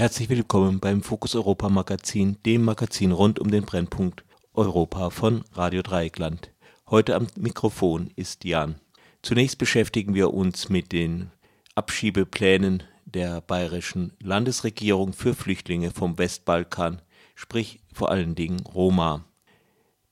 [0.00, 5.82] Herzlich willkommen beim Fokus Europa Magazin, dem Magazin rund um den Brennpunkt Europa von Radio
[5.82, 6.50] Dreieckland.
[6.88, 8.76] Heute am Mikrofon ist Jan.
[9.20, 11.30] Zunächst beschäftigen wir uns mit den
[11.74, 17.02] Abschiebeplänen der bayerischen Landesregierung für Flüchtlinge vom Westbalkan,
[17.34, 19.26] sprich vor allen Dingen Roma.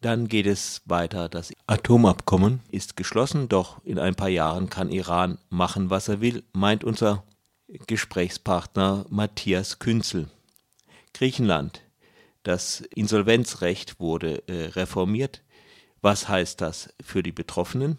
[0.03, 1.31] Dann geht es weiter.
[1.31, 6.45] Das Atomabkommen ist geschlossen, doch in ein paar Jahren kann Iran machen, was er will,
[6.53, 7.25] meint unser
[7.69, 10.31] Gesprächspartner Matthias Künzel.
[11.13, 11.83] Griechenland.
[12.43, 15.43] Das Insolvenzrecht wurde äh, reformiert.
[16.01, 17.99] Was heißt das für die Betroffenen?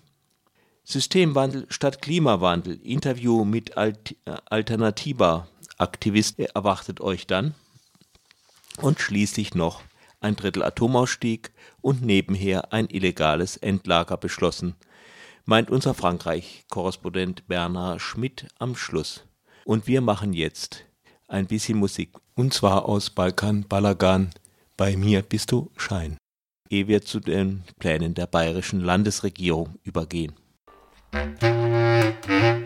[0.84, 2.82] Systemwandel statt Klimawandel.
[2.82, 7.54] Interview mit Alt äh, Alternativa Aktivist erwartet euch dann.
[8.78, 9.84] Und schließlich noch
[10.20, 14.76] ein Drittel Atomausstieg und nebenher ein illegales Endlager beschlossen,
[15.46, 19.29] meint unser Frankreich-Korrespondent Bernhard Schmidt am Schluss.
[19.66, 20.86] Und wir machen jetzt
[21.28, 22.12] ein bisschen Musik.
[22.36, 24.32] Und zwar aus Balkan Balagan.
[24.78, 26.18] Bei mir bist du Schein.
[26.70, 30.34] Ehe wir zu den Plänen der bayerischen Landesregierung übergehen.
[31.12, 32.59] Musik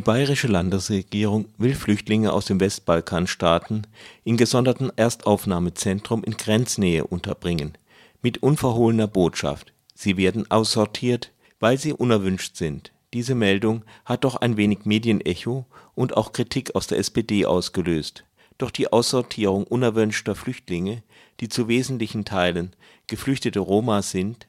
[0.00, 3.86] Die bayerische Landesregierung will Flüchtlinge aus den Westbalkanstaaten
[4.24, 7.76] in gesonderten Erstaufnahmezentrum in Grenznähe unterbringen,
[8.22, 12.92] mit unverhohlener Botschaft: Sie werden aussortiert, weil sie unerwünscht sind.
[13.12, 18.24] Diese Meldung hat doch ein wenig Medienecho und auch Kritik aus der SPD ausgelöst.
[18.56, 21.02] Doch die Aussortierung unerwünschter Flüchtlinge,
[21.40, 22.74] die zu wesentlichen Teilen
[23.06, 24.46] geflüchtete Roma sind,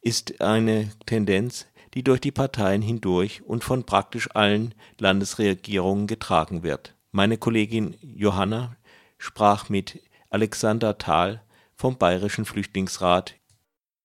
[0.00, 6.94] ist eine Tendenz die durch die Parteien hindurch und von praktisch allen Landesregierungen getragen wird.
[7.10, 8.76] Meine Kollegin Johanna
[9.18, 10.00] sprach mit
[10.30, 11.42] Alexander Thal
[11.76, 13.36] vom Bayerischen Flüchtlingsrat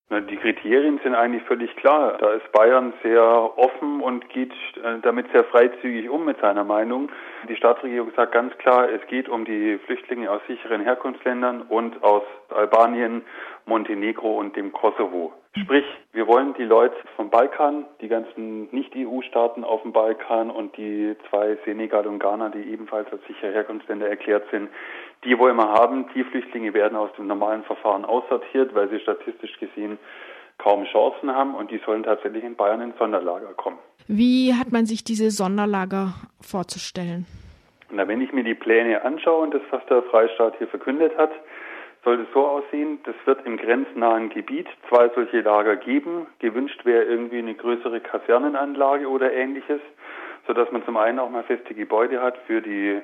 [0.09, 2.17] die Kriterien sind eigentlich völlig klar.
[2.19, 3.21] Da ist Bayern sehr
[3.57, 7.09] offen und geht äh, damit sehr freizügig um mit seiner Meinung.
[7.49, 12.23] Die Staatsregierung sagt ganz klar, es geht um die Flüchtlinge aus sicheren Herkunftsländern und aus
[12.49, 13.23] Albanien,
[13.65, 15.33] Montenegro und dem Kosovo.
[15.63, 21.15] Sprich, wir wollen die Leute vom Balkan, die ganzen Nicht-EU-Staaten auf dem Balkan und die
[21.29, 24.69] zwei Senegal und Ghana, die ebenfalls als sichere Herkunftsländer erklärt sind,
[25.23, 26.05] die wollen wir haben.
[26.15, 29.97] Die Flüchtlinge werden aus dem normalen Verfahren aussortiert, weil sie statistisch gesehen
[30.57, 33.77] kaum Chancen haben und die sollen tatsächlich in Bayern ins Sonderlager kommen.
[34.07, 37.25] Wie hat man sich diese Sonderlager vorzustellen?
[37.89, 41.31] Na, wenn ich mir die Pläne anschaue und das, was der Freistaat hier verkündet hat,
[42.07, 46.25] soll es so aussehen, das wird im grenznahen Gebiet zwei solche Lager geben.
[46.39, 49.81] Gewünscht wäre irgendwie eine größere Kasernenanlage oder ähnliches,
[50.47, 53.01] sodass man zum einen auch mal feste Gebäude hat für die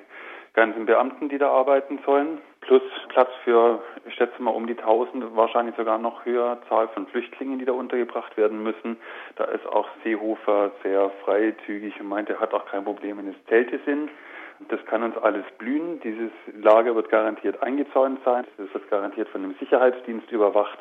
[0.54, 5.36] ganzen Beamten, die da arbeiten sollen, plus Platz für, ich schätze mal, um die 1000,
[5.36, 8.96] wahrscheinlich sogar noch höher Zahl von Flüchtlingen, die da untergebracht werden müssen.
[9.36, 13.46] Da ist auch Seehofer sehr freizügig und meint, er hat auch kein Problem, wenn es
[13.50, 14.10] Zelte sind.
[14.70, 16.00] Das kann uns alles blühen.
[16.02, 16.32] Dieses
[16.62, 18.46] Lager wird garantiert eingezäunt sein.
[18.58, 20.80] Das wird garantiert von einem Sicherheitsdienst überwacht.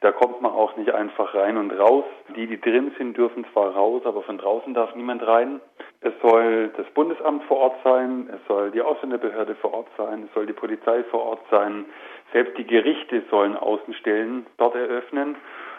[0.00, 2.04] Da kommt man auch nicht einfach rein und raus.
[2.36, 5.60] Die, die drin sind, dürfen zwar raus, aber von draußen darf niemand rein.
[6.00, 10.34] Es soll das Bundesamt vor Ort sein, es soll die Ausländerbehörde vor Ort sein, es
[10.34, 11.86] soll die Polizei vor Ort sein.
[12.32, 15.36] Selbst die Gerichte sollen Außenstellen dort eröffnen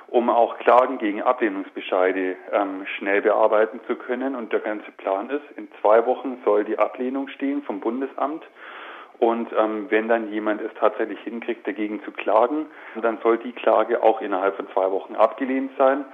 [0.07, 4.35] um auch Klagen gegen Ablehnungsbescheide ähm, schnell bearbeiten zu können.
[4.35, 8.43] Und der ganze Plan ist, in zwei Wochen soll die Ablehnung stehen vom Bundesamt.
[9.17, 12.65] Und ähm, wenn dann jemand es tatsächlich hinkriegt, dagegen zu klagen,
[13.01, 16.05] dann soll die Klage auch innerhalb von zwei Wochen abgelehnt sein.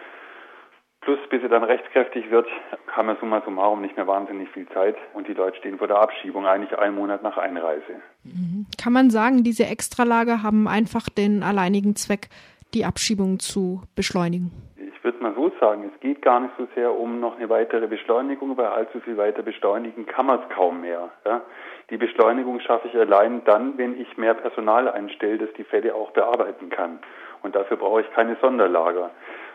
[1.02, 2.48] Plus, bis sie dann rechtskräftig wird,
[2.92, 6.00] haben wir summa summarum nicht mehr wahnsinnig viel Zeit und die Leute stehen vor der
[6.00, 8.02] Abschiebung eigentlich einen Monat nach Einreise.
[8.24, 8.68] Mhm.
[8.80, 12.30] Kann man sagen, diese Extralager haben einfach den alleinigen Zweck,
[12.74, 14.52] die Abschiebung zu beschleunigen?
[14.78, 17.88] Ich würde mal so sagen, es geht gar nicht so sehr um noch eine weitere
[17.88, 21.10] Beschleunigung, weil allzu viel weiter beschleunigen kann man es kaum mehr.
[21.26, 21.42] Ja?
[21.90, 26.12] Die Beschleunigung schaffe ich allein dann, wenn ich mehr Personal einstelle, das die Fälle auch
[26.12, 27.00] bearbeiten kann.
[27.42, 29.12] Und dafür brauche ich keine Sonderlager.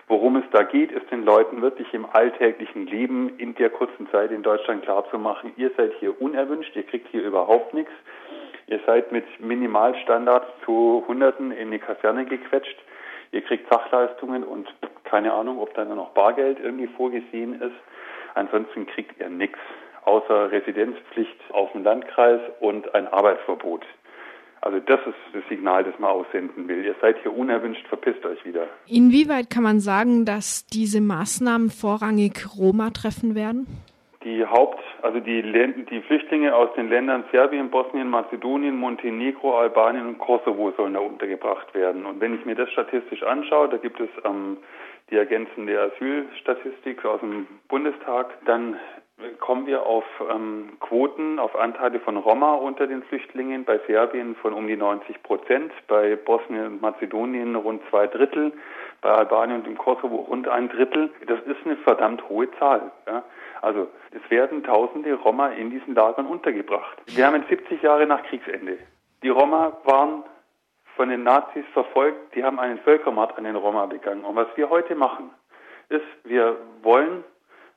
[0.08, 4.30] Worum es da geht, ist den Leuten wirklich im alltäglichen Leben in der kurzen Zeit
[4.30, 7.92] in Deutschland klarzumachen, ihr seid hier unerwünscht, ihr kriegt hier überhaupt nichts.
[8.68, 12.76] Ihr seid mit Minimalstandards zu Hunderten in die Kaserne gequetscht.
[13.32, 14.69] Ihr kriegt Sachleistungen und
[15.05, 17.76] keine Ahnung, ob da noch Bargeld irgendwie vorgesehen ist.
[18.34, 19.58] Ansonsten kriegt ihr nichts
[20.05, 23.84] außer Residenzpflicht auf dem Landkreis und ein Arbeitsverbot.
[24.61, 26.84] Also das ist das Signal, das man aussenden will.
[26.84, 28.67] Ihr seid hier unerwünscht, verpisst euch wieder.
[28.87, 33.67] Inwieweit kann man sagen, dass diese Maßnahmen vorrangig Roma treffen werden?
[34.26, 35.40] Die Haupt, also die,
[35.88, 41.73] die Flüchtlinge aus den Ländern Serbien, Bosnien, Mazedonien, Montenegro, Albanien und Kosovo sollen da untergebracht
[41.75, 42.05] werden.
[42.05, 44.56] Und wenn ich mir das statistisch anschaue, da gibt es ähm,
[45.11, 48.81] die ergänzende Asylstatistik aus dem Bundestag, dann
[49.38, 54.52] kommen wir auf ähm, Quoten, auf Anteile von Roma unter den Flüchtlingen, bei Serbien von
[54.55, 58.52] um die 90 Prozent, bei Bosnien und Mazedonien rund zwei Drittel,
[59.02, 61.11] bei Albanien und dem Kosovo rund ein Drittel.
[61.28, 62.90] Das ist eine verdammt hohe Zahl.
[63.06, 63.23] Ja?
[63.62, 66.99] Also es werden tausende Roma in diesen Lagern untergebracht.
[67.06, 68.79] Wir haben 70 Jahre nach Kriegsende.
[69.23, 70.25] Die Roma waren
[70.97, 74.25] von den Nazis verfolgt, die haben einen Völkermord an den Roma begangen.
[74.25, 75.31] Und was wir heute machen,
[75.88, 77.23] ist, wir wollen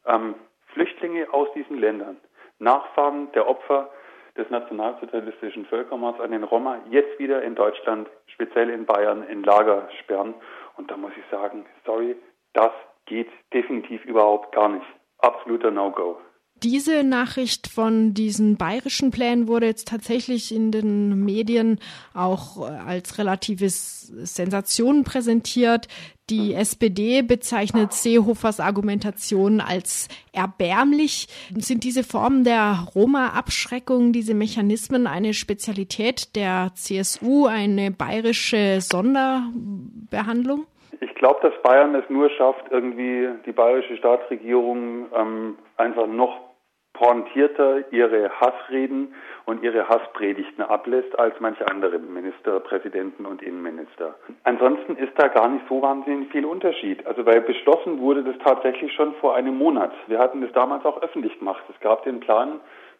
[0.05, 0.35] ähm,
[0.73, 2.17] Flüchtlinge aus diesen Ländern,
[2.59, 3.89] Nachfahren der Opfer
[4.37, 9.89] des nationalsozialistischen Völkermords an den Roma, jetzt wieder in Deutschland, speziell in Bayern, in Lager
[9.99, 10.33] sperren.
[10.77, 12.15] Und da muss ich sagen, sorry,
[12.53, 12.71] das
[13.05, 14.85] geht definitiv überhaupt gar nicht.
[15.19, 16.17] Absoluter No-Go.
[16.63, 21.79] Diese Nachricht von diesen bayerischen Plänen wurde jetzt tatsächlich in den Medien
[22.13, 25.87] auch äh, als relatives Sensation präsentiert.
[26.29, 31.29] Die SPD bezeichnet Seehofers Argumentation als erbärmlich.
[31.55, 40.67] Sind diese Formen der Roma-Abschreckung, diese Mechanismen eine Spezialität der CSU, eine bayerische Sonderbehandlung?
[41.01, 46.49] Ich glaube, dass Bayern es nur schafft, irgendwie die bayerische Staatsregierung ähm, einfach noch
[46.93, 49.13] pointierter ihre Hassreden
[49.45, 54.15] und ihre Hasspredigten ablässt als manche andere Ministerpräsidenten und Innenminister.
[54.43, 57.05] Ansonsten ist da gar nicht so wahnsinnig viel Unterschied.
[57.07, 59.93] Also weil beschlossen wurde das tatsächlich schon vor einem Monat.
[60.07, 61.63] Wir hatten das damals auch öffentlich gemacht.
[61.73, 62.59] Es gab den Plan,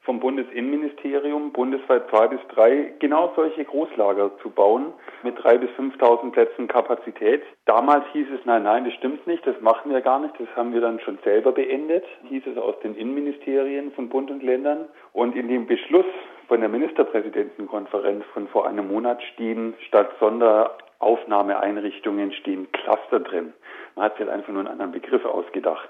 [0.09, 4.87] vom Bundesinnenministerium bundesweit zwei bis drei genau solche Großlager zu bauen
[5.21, 7.43] mit drei bis 5.000 Plätzen Kapazität.
[7.65, 10.73] Damals hieß es, nein, nein, das stimmt nicht, das machen wir gar nicht, das haben
[10.73, 14.87] wir dann schon selber beendet, hieß es aus den Innenministerien von Bund und Ländern.
[15.13, 16.07] Und in dem Beschluss
[16.47, 23.53] von der Ministerpräsidentenkonferenz von vor einem Monat stehen statt Sonder Aufnahmeeinrichtungen stehen Cluster drin.
[23.95, 25.87] Man hat sich halt einfach nur einen anderen Begriff ausgedacht.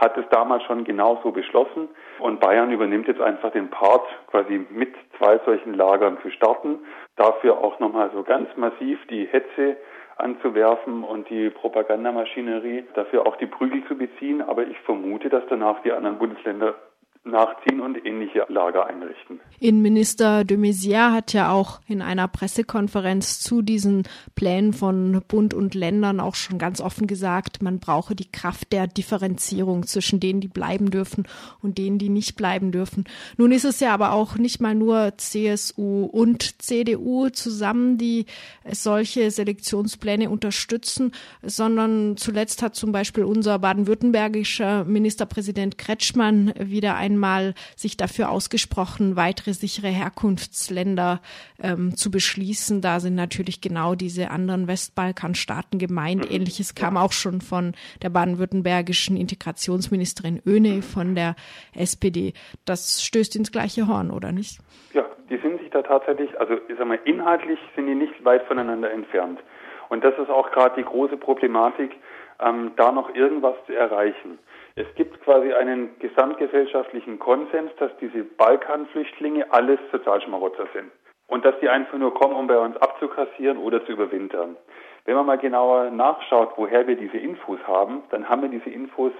[0.00, 1.90] Hat es damals schon genauso beschlossen
[2.20, 6.78] und Bayern übernimmt jetzt einfach den Part, quasi mit zwei solchen Lagern zu starten.
[7.16, 9.76] Dafür auch nochmal so ganz massiv die Hetze
[10.16, 14.40] anzuwerfen und die Propagandamaschinerie, dafür auch die Prügel zu beziehen.
[14.40, 16.76] Aber ich vermute, dass danach die anderen Bundesländer
[17.24, 19.40] nachziehen und ähnliche Lager einrichten.
[19.58, 25.74] Innenminister de Maizière hat ja auch in einer Pressekonferenz zu diesen Plänen von Bund und
[25.74, 30.48] Ländern auch schon ganz offen gesagt, man brauche die Kraft der Differenzierung zwischen denen, die
[30.48, 31.24] bleiben dürfen
[31.60, 33.04] und denen, die nicht bleiben dürfen.
[33.36, 38.24] Nun ist es ja aber auch nicht mal nur CSU und CDU zusammen, die
[38.66, 41.12] solche Selektionspläne unterstützen,
[41.42, 49.16] sondern zuletzt hat zum Beispiel unser baden-württembergischer Ministerpräsident Kretschmann wieder ein einmal sich dafür ausgesprochen,
[49.16, 51.20] weitere sichere Herkunftsländer
[51.62, 52.80] ähm, zu beschließen.
[52.80, 56.30] Da sind natürlich genau diese anderen Westbalkanstaaten gemeint.
[56.30, 56.36] Mhm.
[56.36, 61.34] Ähnliches kam auch schon von der baden-württembergischen Integrationsministerin Öne von der
[61.74, 62.32] SPD.
[62.64, 64.60] Das stößt ins gleiche Horn, oder nicht?
[64.92, 68.44] Ja, die sind sich da tatsächlich, also ich sag mal, inhaltlich sind die nicht weit
[68.46, 69.40] voneinander entfernt.
[69.88, 71.96] Und das ist auch gerade die große Problematik,
[72.40, 74.38] ähm, da noch irgendwas zu erreichen.
[74.76, 80.90] Es gibt quasi einen gesamtgesellschaftlichen Konsens, dass diese Balkanflüchtlinge alles Sozialschmarotzer sind.
[81.26, 84.56] Und dass die einfach nur kommen, um bei uns abzukassieren oder zu überwintern.
[85.04, 89.12] Wenn man mal genauer nachschaut, woher wir diese Infos haben, dann haben wir diese Infos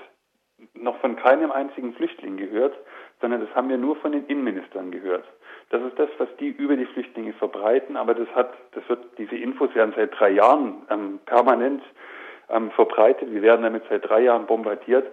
[0.75, 2.77] noch von keinem einzigen Flüchtling gehört,
[3.21, 5.25] sondern das haben wir nur von den Innenministern gehört.
[5.71, 9.37] Das ist das, was die über die Flüchtlinge verbreiten, aber das hat, das wird, diese
[9.37, 11.83] Infos werden seit drei Jahren ähm, permanent
[12.49, 13.33] ähm, verbreitet.
[13.33, 15.07] Wir werden damit seit drei Jahren bombardiert.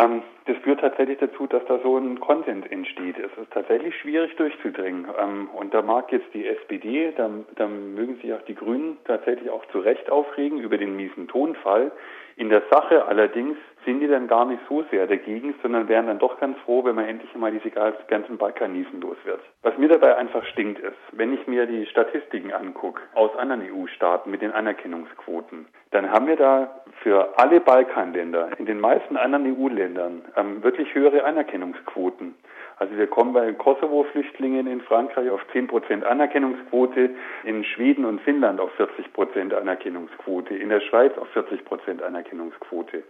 [0.00, 3.16] Ähm, das führt tatsächlich dazu, dass da so ein Konsens entsteht.
[3.18, 5.06] Es ist tatsächlich schwierig durchzudringen.
[5.20, 9.50] Ähm, und da mag jetzt die SPD, da, da mögen sich auch die Grünen tatsächlich
[9.50, 11.92] auch zu Recht aufregen über den miesen Tonfall.
[12.36, 16.18] In der Sache allerdings sind die dann gar nicht so sehr dagegen, sondern wären dann
[16.18, 19.40] doch ganz froh, wenn man endlich mal diese ganzen Balkanisen los wird.
[19.62, 24.30] Was mir dabei einfach stinkt ist, wenn ich mir die Statistiken angucke aus anderen EU-Staaten
[24.30, 30.22] mit den Anerkennungsquoten, dann haben wir da für alle Balkanländer in den meisten anderen EU-Ländern
[30.36, 32.34] ähm, wirklich höhere Anerkennungsquoten.
[32.80, 37.10] Also wir kommen bei Kosovo-Flüchtlingen in Frankreich auf 10 Prozent Anerkennungsquote,
[37.44, 43.02] in Schweden und Finnland auf 40 Prozent Anerkennungsquote, in der Schweiz auf 40 Prozent Anerkennungsquote.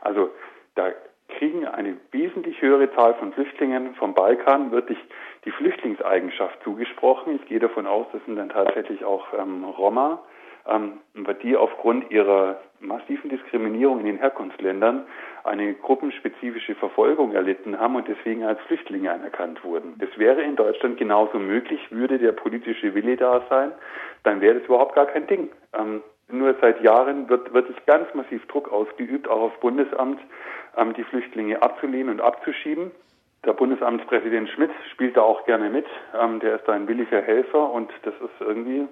[0.00, 0.30] Also
[0.74, 0.92] da
[1.28, 4.98] kriegen eine wesentlich höhere Zahl von Flüchtlingen vom Balkan wirklich
[5.44, 7.36] die Flüchtlingseigenschaft zugesprochen.
[7.36, 10.22] Ich gehe davon aus, das sind dann tatsächlich auch ähm, Roma,
[10.68, 10.98] ähm,
[11.42, 15.06] die aufgrund ihrer massiven Diskriminierung in den Herkunftsländern
[15.44, 19.94] eine gruppenspezifische Verfolgung erlitten haben und deswegen als Flüchtlinge anerkannt wurden.
[19.98, 23.72] Das wäre in Deutschland genauso möglich, würde der politische Wille da sein,
[24.22, 25.50] dann wäre das überhaupt gar kein Ding.
[25.78, 30.20] Ähm, nur seit Jahren wird wirklich ganz massiv Druck ausgeübt, auch auf Bundesamt,
[30.76, 32.90] ähm, die Flüchtlinge abzulehnen und abzuschieben.
[33.44, 35.86] Der Bundesamtspräsident Schmidt spielt da auch gerne mit.
[36.20, 38.86] Ähm, der ist da ein williger Helfer und das ist irgendwie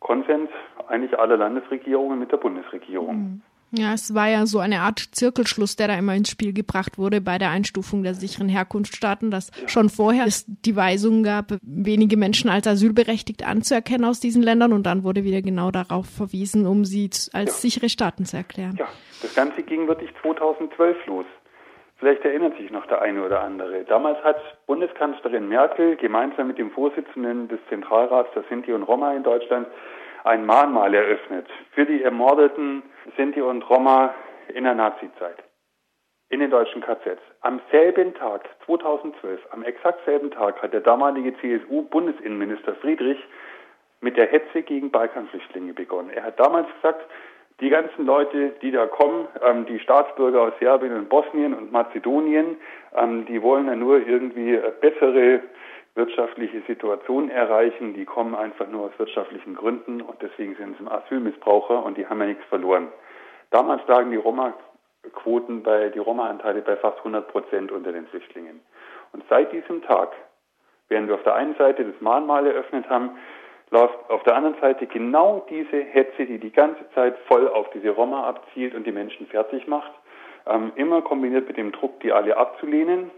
[0.00, 0.50] Konsens
[0.88, 3.16] eigentlich aller Landesregierungen mit der Bundesregierung.
[3.16, 3.42] Mhm.
[3.70, 7.20] Ja, es war ja so eine Art Zirkelschluss, der da immer ins Spiel gebracht wurde
[7.20, 12.48] bei der Einstufung der sicheren Herkunftsstaaten, dass schon vorher es die Weisung gab, wenige Menschen
[12.48, 17.10] als asylberechtigt anzuerkennen aus diesen Ländern und dann wurde wieder genau darauf verwiesen, um sie
[17.32, 17.70] als ja.
[17.70, 18.76] sichere Staaten zu erklären.
[18.78, 18.88] Ja,
[19.20, 21.26] das Ganze ging wirklich 2012 los.
[21.98, 23.84] Vielleicht erinnert sich noch der eine oder andere.
[23.84, 29.24] Damals hat Bundeskanzlerin Merkel gemeinsam mit dem Vorsitzenden des Zentralrats der Sinti und Roma in
[29.24, 29.66] Deutschland
[30.24, 32.82] ein Mahnmal eröffnet für die ermordeten
[33.16, 34.14] Sinti und Roma
[34.54, 35.42] in der Nazizeit
[36.30, 37.20] in den deutschen KZs.
[37.40, 43.18] Am selben Tag, 2012, am exakt selben Tag hat der damalige CSU-Bundesinnenminister Friedrich
[44.00, 46.10] mit der Hetze gegen Balkanflüchtlinge begonnen.
[46.10, 47.04] Er hat damals gesagt,
[47.60, 52.56] die ganzen Leute, die da kommen, ähm, die Staatsbürger aus Serbien und Bosnien und Mazedonien,
[52.94, 55.40] ähm, die wollen ja nur irgendwie bessere
[55.98, 57.92] wirtschaftliche Situation erreichen.
[57.92, 62.20] Die kommen einfach nur aus wirtschaftlichen Gründen und deswegen sind sie Asylmissbraucher und die haben
[62.20, 62.88] ja nichts verloren.
[63.50, 68.60] Damals lagen die Roma-Quoten bei, die Roma-Anteile bei fast 100 Prozent unter den Flüchtlingen.
[69.12, 70.12] Und seit diesem Tag,
[70.88, 73.10] während wir auf der einen Seite das Mahnmal eröffnet haben,
[73.70, 77.90] läuft auf der anderen Seite genau diese Hetze, die die ganze Zeit voll auf diese
[77.90, 79.92] Roma abzielt und die Menschen fertig macht.
[80.46, 83.10] Ähm, immer kombiniert mit dem Druck, die alle abzulehnen.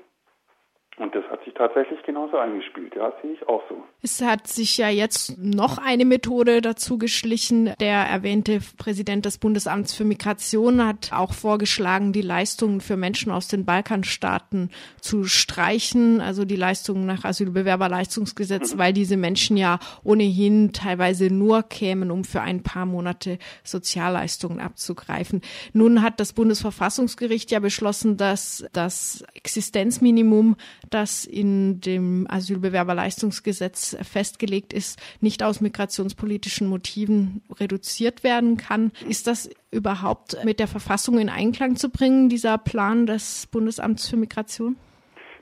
[0.96, 2.94] Und das hat sich tatsächlich genauso eingespielt.
[2.94, 3.82] Ja, sehe ich auch so.
[4.02, 7.72] Es hat sich ja jetzt noch eine Methode dazu geschlichen.
[7.80, 13.48] Der erwähnte Präsident des Bundesamts für Migration hat auch vorgeschlagen, die Leistungen für Menschen aus
[13.48, 14.70] den Balkanstaaten
[15.00, 18.78] zu streichen, also die Leistungen nach Asylbewerberleistungsgesetz, mhm.
[18.78, 25.40] weil diese Menschen ja ohnehin teilweise nur kämen, um für ein paar Monate Sozialleistungen abzugreifen.
[25.72, 30.56] Nun hat das Bundesverfassungsgericht ja beschlossen, dass das Existenzminimum
[30.90, 38.92] das in dem Asylbewerberleistungsgesetz festgelegt ist, nicht aus migrationspolitischen Motiven reduziert werden kann.
[39.08, 44.16] Ist das überhaupt mit der Verfassung in Einklang zu bringen, dieser Plan des Bundesamts für
[44.16, 44.76] Migration?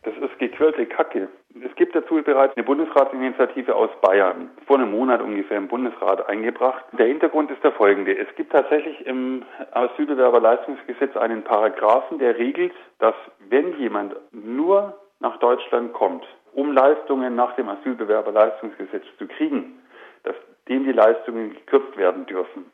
[0.02, 1.28] Das ist gequirlte Kacke.
[1.64, 6.84] Es gibt dazu bereits eine Bundesratsinitiative aus Bayern, vor einem Monat ungefähr im Bundesrat eingebracht.
[6.92, 8.16] Der Hintergrund ist der folgende.
[8.16, 13.14] Es gibt tatsächlich im Asylbewerberleistungsgesetz einen Paragraphen, der regelt, dass
[13.48, 19.80] wenn jemand nur nach Deutschland kommt, um Leistungen nach dem Asylbewerberleistungsgesetz zu kriegen,
[20.24, 20.36] dass
[20.68, 22.66] dem die Leistungen gekürzt werden dürfen.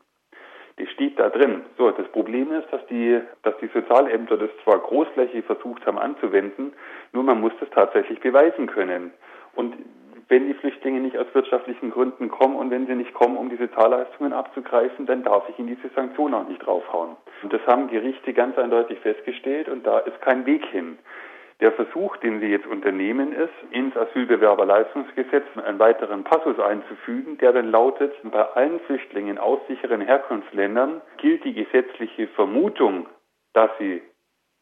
[0.78, 1.62] Die steht da drin.
[1.78, 6.72] So, das Problem ist, dass die, dass die Sozialämter das zwar großflächig versucht haben anzuwenden,
[7.12, 9.12] nur man muss das tatsächlich beweisen können.
[9.54, 9.74] Und
[10.28, 13.56] wenn die Flüchtlinge nicht aus wirtschaftlichen Gründen kommen und wenn sie nicht kommen, um die
[13.56, 17.16] Sozialleistungen abzugreifen, dann darf ich in diese Sanktion auch nicht draufhauen.
[17.42, 20.98] Und das haben Gerichte ganz eindeutig festgestellt und da ist kein Weg hin.
[21.60, 27.70] Der Versuch, den Sie jetzt unternehmen, ist, ins Asylbewerberleistungsgesetz einen weiteren Passus einzufügen, der dann
[27.70, 33.06] lautet, bei allen Flüchtlingen aus sicheren Herkunftsländern gilt die gesetzliche Vermutung,
[33.52, 34.02] dass sie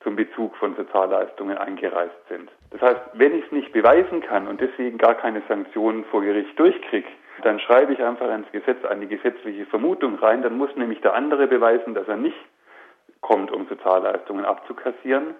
[0.02, 2.50] zum Bezug von Sozialleistungen eingereist sind.
[2.70, 6.58] Das heißt, wenn ich es nicht beweisen kann und deswegen gar keine Sanktionen vor Gericht
[6.58, 7.08] durchkriege,
[7.42, 11.46] dann schreibe ich einfach ins Gesetz eine gesetzliche Vermutung rein, dann muss nämlich der andere
[11.46, 12.36] beweisen, dass er nicht
[13.20, 15.34] kommt, um Sozialleistungen abzukassieren.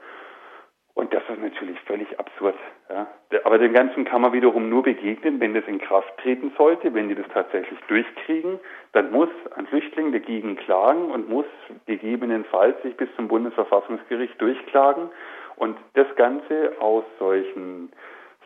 [0.95, 2.55] Und das ist natürlich völlig absurd.
[2.91, 3.07] Ja.
[3.45, 7.09] Aber dem Ganzen kann man wiederum nur begegnen, wenn das in Kraft treten sollte, wenn
[7.09, 8.61] die das tatsächlich durchkriegen,
[8.93, 11.47] dann muss ein Flüchtling dagegen klagen und muss
[11.87, 15.09] gegebenenfalls sich bis zum Bundesverfassungsgericht durchklagen.
[15.57, 17.91] Und das Ganze aus solchen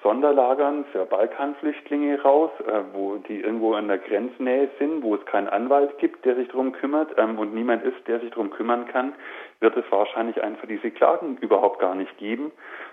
[0.07, 5.49] Sonderlagern für Balkanflüchtlinge raus, äh, wo die irgendwo an der Grenznähe sind, wo es keinen
[5.49, 9.15] Anwalt gibt, der sich darum kümmert ähm, und niemand ist, der sich darum kümmern kann,
[9.59, 12.53] wird es wahrscheinlich einfach diese Klagen überhaupt gar nicht geben.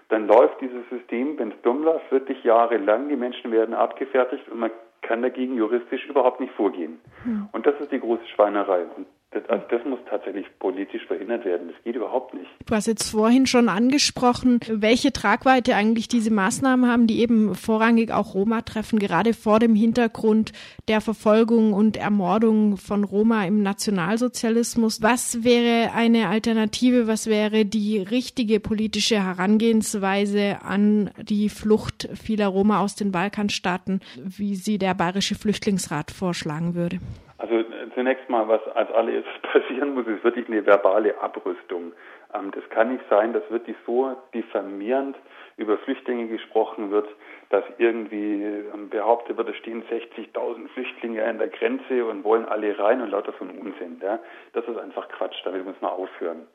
[0.10, 4.60] Dann läuft dieses System, wenn es dumm läuft, wirklich jahrelang, die Menschen werden abgefertigt und
[4.60, 4.72] man
[5.04, 7.00] kann dagegen juristisch überhaupt nicht vorgehen.
[7.26, 7.48] Hm.
[7.52, 8.86] Und das ist die große Schweinerei.
[8.96, 11.70] Und das, also das muss tatsächlich politisch verhindert werden.
[11.70, 12.48] Das geht überhaupt nicht.
[12.66, 18.12] Du hast jetzt vorhin schon angesprochen, welche Tragweite eigentlich diese Maßnahmen haben, die eben vorrangig
[18.12, 20.52] auch Roma treffen, gerade vor dem Hintergrund
[20.88, 25.02] der Verfolgung und Ermordung von Roma im Nationalsozialismus.
[25.02, 27.08] Was wäre eine Alternative?
[27.08, 34.56] Was wäre die richtige politische Herangehensweise an die Flucht vieler Roma aus den Balkanstaaten, wie
[34.56, 37.00] sie der Bayerische Flüchtlingsrat vorschlagen würde?
[37.38, 37.56] Also
[37.94, 41.94] zunächst mal, was als alles passieren muss, ist wirklich eine verbale Abrüstung.
[42.34, 45.16] Ähm, das kann nicht sein, dass wirklich so diffamierend
[45.58, 47.08] über Flüchtlinge gesprochen wird,
[47.50, 52.78] dass irgendwie ähm, behauptet wird, es stehen 60.000 Flüchtlinge an der Grenze und wollen alle
[52.78, 54.00] rein und lauter so ein Unsinn.
[54.02, 54.20] Ja?
[54.54, 56.48] Das ist einfach Quatsch, damit muss man aufhören.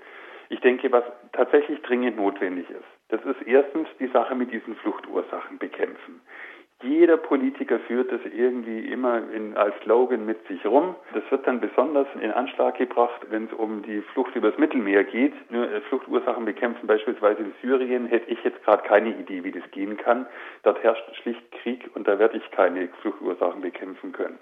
[0.50, 5.58] Ich denke, was tatsächlich dringend notwendig ist, das ist erstens die Sache mit diesen Fluchtursachen
[5.58, 6.20] bekämpfen.
[6.82, 10.94] Jeder Politiker führt das irgendwie immer in, als Slogan mit sich rum.
[11.12, 15.32] Das wird dann besonders in Anschlag gebracht, wenn es um die Flucht übers Mittelmeer geht.
[15.50, 19.68] Nur äh, Fluchtursachen bekämpfen beispielsweise in Syrien hätte ich jetzt gerade keine Idee, wie das
[19.72, 20.26] gehen kann.
[20.62, 24.38] Dort herrscht schlicht Krieg und da werde ich keine Fluchtursachen bekämpfen können.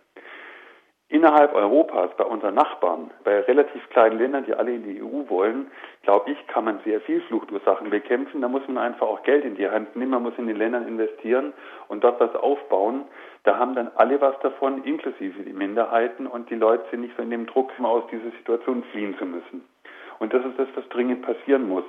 [1.08, 5.70] Innerhalb Europas, bei unseren Nachbarn, bei relativ kleinen Ländern, die alle in die EU wollen,
[6.02, 8.40] glaube ich, kann man sehr viel Fluchtursachen bekämpfen.
[8.40, 10.86] Da muss man einfach auch Geld in die Hand nehmen, man muss in den Ländern
[10.88, 11.52] investieren
[11.86, 13.04] und dort was aufbauen.
[13.44, 17.22] Da haben dann alle was davon, inklusive die Minderheiten und die Leute sind nicht so
[17.22, 19.64] in dem Druck, aus dieser Situation fliehen zu müssen.
[20.18, 21.84] Und das ist das, was dringend passieren muss.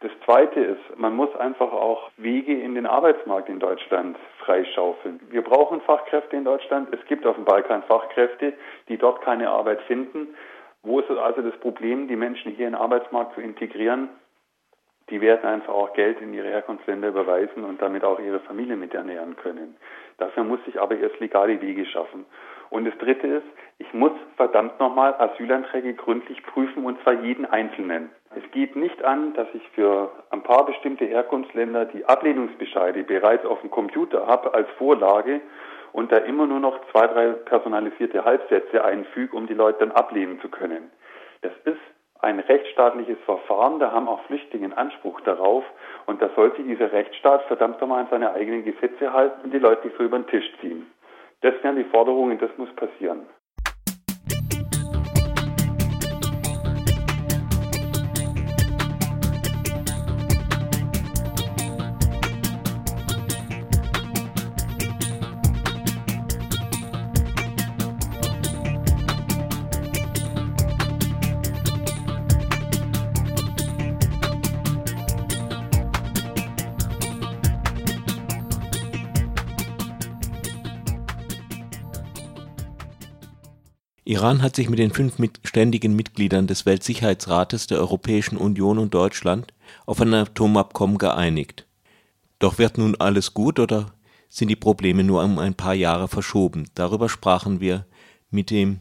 [0.00, 5.20] Das Zweite ist, man muss einfach auch Wege in den Arbeitsmarkt in Deutschland freischaufeln.
[5.30, 6.92] Wir brauchen Fachkräfte in Deutschland.
[6.92, 8.52] Es gibt auf dem Balkan Fachkräfte,
[8.88, 10.36] die dort keine Arbeit finden.
[10.82, 14.10] Wo ist also das Problem, die Menschen hier in den Arbeitsmarkt zu integrieren?
[15.08, 18.92] Die werden einfach auch Geld in ihre Herkunftsländer überweisen und damit auch ihre Familie mit
[18.92, 19.76] ernähren können.
[20.18, 22.26] Dafür muss ich aber erst legale Wege schaffen.
[22.70, 23.46] Und das Dritte ist,
[23.78, 28.10] ich muss verdammt nochmal Asylanträge gründlich prüfen und zwar jeden einzelnen.
[28.34, 33.60] Es geht nicht an, dass ich für ein paar bestimmte Herkunftsländer die Ablehnungsbescheide bereits auf
[33.60, 35.40] dem Computer habe als Vorlage
[35.92, 40.40] und da immer nur noch zwei, drei personalisierte Halbsätze einfüge, um die Leute dann ablehnen
[40.40, 40.90] zu können.
[41.42, 41.80] Das ist
[42.20, 45.64] ein rechtsstaatliches Verfahren, da haben auch Flüchtlinge Anspruch darauf
[46.06, 49.86] und da sollte dieser Rechtsstaat verdammt nochmal an seine eigenen Gesetze halten und die Leute
[49.86, 50.86] nicht so über den Tisch ziehen.
[51.42, 53.26] Das wären die Forderungen, das muss passieren.
[84.16, 89.52] Iran hat sich mit den fünf ständigen Mitgliedern des Weltsicherheitsrates der Europäischen Union und Deutschland
[89.84, 91.66] auf ein Atomabkommen geeinigt.
[92.38, 93.92] Doch wird nun alles gut oder
[94.30, 96.70] sind die Probleme nur um ein paar Jahre verschoben?
[96.74, 97.84] Darüber sprachen wir
[98.30, 98.80] mit dem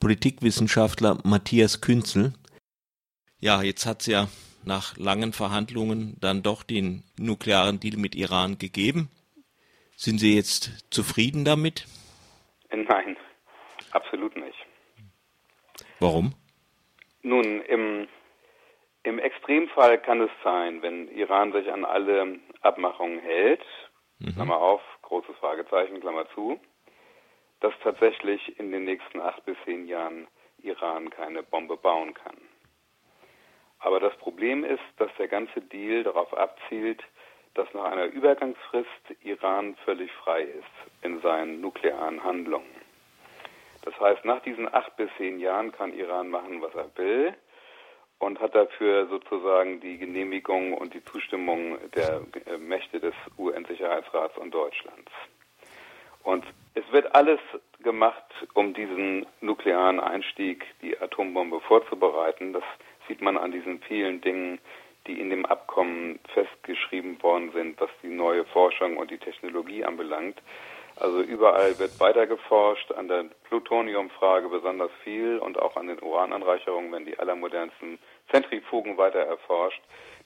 [0.00, 2.32] Politikwissenschaftler Matthias Künzel.
[3.40, 4.28] Ja, jetzt hat es ja
[4.64, 9.10] nach langen Verhandlungen dann doch den nuklearen Deal mit Iran gegeben.
[9.96, 11.86] Sind Sie jetzt zufrieden damit?
[12.70, 13.18] Nein,
[13.92, 14.61] Absolut nicht.
[16.02, 16.34] Warum?
[17.22, 18.08] Nun, im,
[19.04, 23.64] im Extremfall kann es sein, wenn Iran sich an alle Abmachungen hält,
[24.18, 24.34] mhm.
[24.34, 26.58] Klammer auf, großes Fragezeichen, Klammer zu,
[27.60, 30.26] dass tatsächlich in den nächsten acht bis zehn Jahren
[30.58, 32.36] Iran keine Bombe bauen kann.
[33.78, 37.02] Aber das Problem ist, dass der ganze Deal darauf abzielt,
[37.54, 38.88] dass nach einer Übergangsfrist
[39.22, 42.81] Iran völlig frei ist in seinen nuklearen Handlungen.
[43.82, 47.34] Das heißt, nach diesen acht bis zehn Jahren kann Iran machen, was er will
[48.22, 54.54] und hat dafür sozusagen die Genehmigung und die Zustimmung der äh, Mächte des UN-Sicherheitsrats und
[54.54, 55.10] Deutschlands.
[56.22, 57.40] Und es wird alles
[57.82, 62.52] gemacht, um diesen nuklearen Einstieg, die Atombombe vorzubereiten.
[62.52, 62.62] Das
[63.08, 64.60] sieht man an diesen vielen Dingen,
[65.08, 70.40] die in dem Abkommen festgeschrieben worden sind, was die neue Forschung und die Technologie anbelangt.
[70.96, 76.92] Also überall wird weiter geforscht, an der Plutoniumfrage besonders viel und auch an den Urananreicherungen
[76.92, 77.98] werden die allermodernsten
[78.30, 79.80] Zentrifugen weiter erforscht,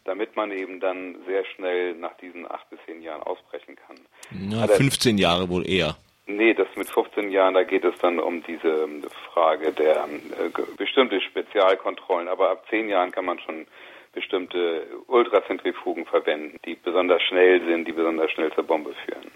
[0.05, 3.97] damit man eben dann sehr schnell nach diesen acht bis zehn Jahren ausbrechen kann.
[4.31, 5.97] Na, 15 Jahre wohl eher.
[6.29, 10.51] Nee, das mit 15 Jahren, da geht es dann um diese ähm, Frage der äh,
[10.77, 12.27] bestimmte Spezialkontrollen.
[12.27, 13.67] Aber ab 10 Jahren kann man schon
[14.13, 19.31] bestimmte Ultrazentrifugen verwenden, die besonders schnell sind, die besonders schnell zur Bombe führen.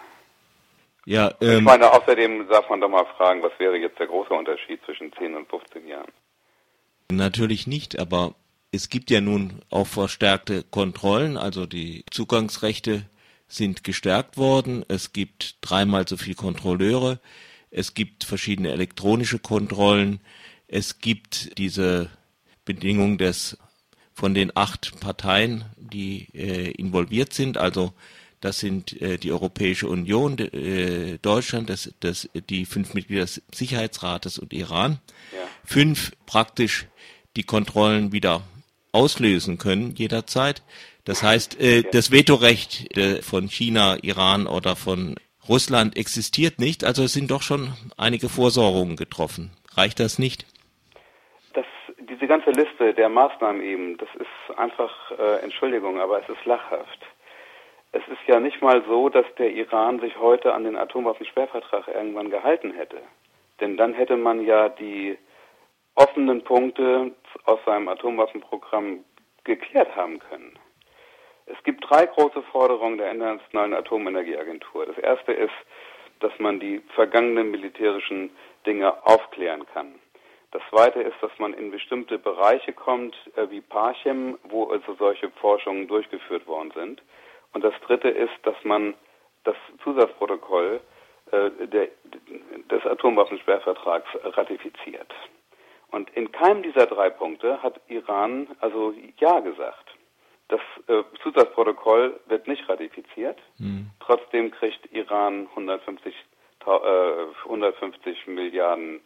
[1.07, 4.33] Ja, ähm, ich meine, außerdem darf man doch mal fragen, was wäre jetzt der große
[4.33, 6.11] Unterschied zwischen 10 und 15 Jahren?
[7.11, 8.35] Natürlich nicht, aber
[8.73, 13.07] es gibt ja nun auch verstärkte Kontrollen, also die Zugangsrechte
[13.49, 17.19] sind gestärkt worden, es gibt dreimal so viele Kontrolleure,
[17.71, 20.21] es gibt verschiedene elektronische Kontrollen,
[20.69, 22.11] es gibt diese
[22.65, 23.59] Bedingung des
[24.15, 27.93] von den acht Parteien, die äh, involviert sind, also
[28.41, 34.39] das sind äh, die Europäische Union, äh, Deutschland, das, das, die fünf Mitglieder des Sicherheitsrates
[34.39, 34.99] und Iran.
[35.33, 35.39] Ja.
[35.65, 36.87] Fünf praktisch
[37.37, 38.43] die Kontrollen wieder
[38.93, 40.63] auslösen können jederzeit.
[41.05, 45.17] Das heißt, äh, das Vetorecht äh, von China, Iran oder von
[45.49, 46.85] Russland existiert nicht.
[46.85, 49.51] Also es sind doch schon einige Vorsorgungen getroffen.
[49.75, 50.47] Reicht das nicht?
[51.55, 51.67] Das,
[52.09, 57.01] diese ganze Liste der Maßnahmen eben, das ist einfach, äh, Entschuldigung, aber es ist lachhaft.
[57.93, 62.31] Es ist ja nicht mal so, dass der Iran sich heute an den Atomwaffensperrvertrag irgendwann
[62.31, 62.99] gehalten hätte.
[63.61, 65.19] Denn dann hätte man ja die
[65.97, 67.13] offenen Punkte
[67.45, 69.05] aus seinem Atomwaffenprogramm
[69.45, 70.59] geklärt haben können.
[71.47, 74.87] Es gibt drei große Forderungen der Internationalen Atomenergieagentur.
[74.87, 75.53] Das erste ist,
[76.21, 78.31] dass man die vergangenen militärischen
[78.67, 79.95] Dinge aufklären kann.
[80.53, 85.31] Das zweite ist, dass man in bestimmte Bereiche kommt, äh, wie Parchem, wo also solche
[85.31, 87.03] Forschungen durchgeführt worden sind.
[87.53, 88.95] Und das Dritte ist, dass man
[89.45, 90.81] das Zusatzprotokoll
[91.33, 91.89] äh, der,
[92.71, 95.13] des Atomwaffensperrvertrags ratifiziert.
[95.91, 99.89] Und in keinem dieser drei Punkte hat Iran also Ja gesagt.
[100.49, 103.39] Das äh, Zusatzprotokoll wird nicht ratifiziert.
[103.59, 103.91] Mhm.
[104.01, 106.15] Trotzdem kriegt Iran 150,
[106.67, 106.71] äh,
[107.45, 109.01] 150 Milliarden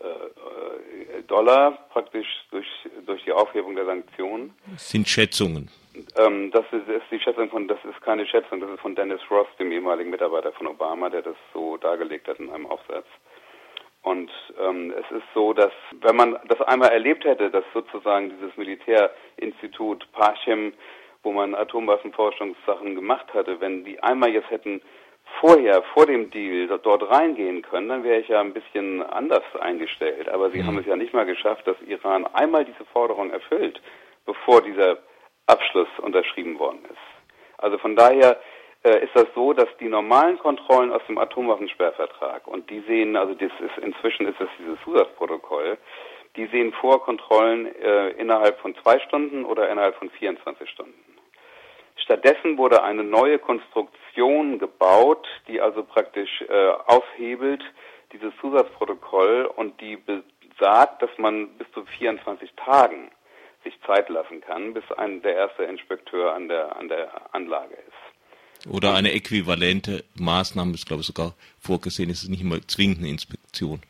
[0.00, 2.66] äh, äh, Dollar praktisch durch,
[3.04, 4.54] durch die Aufhebung der Sanktionen.
[4.70, 5.68] Das sind Schätzungen.
[6.16, 9.20] Ähm, das ist, ist, die Schätzung von, das ist keine Schätzung, das ist von Dennis
[9.30, 13.06] Ross, dem ehemaligen Mitarbeiter von Obama, der das so dargelegt hat in einem Aufsatz.
[14.02, 14.30] Und
[14.60, 20.10] ähm, es ist so, dass wenn man das einmal erlebt hätte, dass sozusagen dieses Militärinstitut
[20.12, 20.72] Parchem,
[21.22, 24.80] wo man Atomwaffenforschungssachen gemacht hatte, wenn die einmal jetzt hätten
[25.40, 30.28] vorher, vor dem Deal dort reingehen können, dann wäre ich ja ein bisschen anders eingestellt.
[30.28, 30.66] Aber sie mhm.
[30.66, 33.80] haben es ja nicht mal geschafft, dass Iran einmal diese Forderung erfüllt,
[34.24, 34.98] bevor dieser
[35.48, 37.58] Abschluss unterschrieben worden ist.
[37.58, 38.38] Also von daher
[38.84, 43.34] äh, ist das so, dass die normalen Kontrollen aus dem Atomwaffensperrvertrag und die sehen, also
[43.34, 45.78] das ist inzwischen ist es dieses Zusatzprotokoll,
[46.36, 50.94] die sehen vor Kontrollen äh, innerhalb von zwei Stunden oder innerhalb von 24 Stunden.
[51.96, 57.62] Stattdessen wurde eine neue Konstruktion gebaut, die also praktisch äh, aufhebelt
[58.12, 63.10] dieses Zusatzprotokoll und die besagt, dass man bis zu 24 Tagen
[63.68, 68.68] sich Zeit lassen kann, bis ein, der erste Inspekteur an der, an der Anlage ist.
[68.68, 72.10] Oder eine äquivalente Maßnahme ist, glaube ich, sogar vorgesehen.
[72.10, 73.80] Es ist nicht immer zwingend eine Inspektion.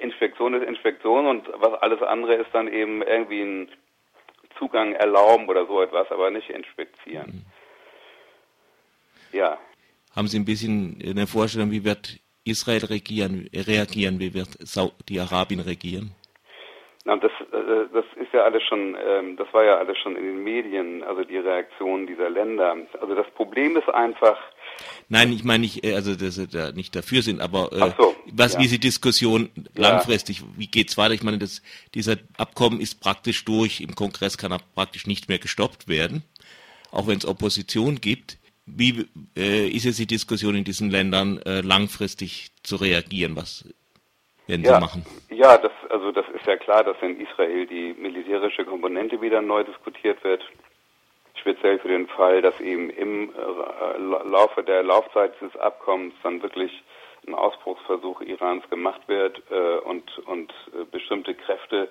[0.00, 3.68] Inspektion ist Inspektion und was alles andere ist dann eben irgendwie ein
[4.58, 7.44] Zugang erlauben oder so etwas, aber nicht inspizieren.
[9.32, 9.38] Mhm.
[9.38, 9.58] Ja.
[10.16, 16.14] Haben Sie ein bisschen eine Vorstellung, wie wird Israel regieren, reagieren, wie wird Saudi-Arabien regieren?
[17.08, 20.24] Na, das, äh, das ist ja alles schon, ähm, das war ja alles schon in
[20.24, 22.76] den Medien, also die Reaktion dieser Länder.
[23.00, 24.36] Also das Problem ist einfach.
[25.08, 28.14] Nein, ich meine nicht, äh, also dass sie da nicht dafür sind, aber äh, so,
[28.30, 28.60] was ja.
[28.60, 30.46] wie die Diskussion langfristig, ja.
[30.58, 31.14] wie geht's weiter?
[31.14, 31.62] Ich meine, das,
[31.94, 33.80] dieser Abkommen ist praktisch durch.
[33.80, 36.24] Im Kongress kann er praktisch nicht mehr gestoppt werden,
[36.90, 38.36] auch wenn es Opposition gibt.
[38.66, 43.34] Wie äh, ist jetzt die Diskussion in diesen Ländern äh, langfristig zu reagieren?
[43.34, 43.64] Was
[44.48, 45.06] werden ja, sie machen?
[45.30, 49.62] Ja, das, also das ist ja klar, dass in Israel die militärische Komponente wieder neu
[49.64, 50.42] diskutiert wird.
[51.34, 56.82] Speziell für den Fall, dass eben im äh, Laufe der Laufzeit dieses Abkommens dann wirklich
[57.26, 61.88] ein Ausbruchsversuch Irans gemacht wird äh, und, und äh, bestimmte Kräfte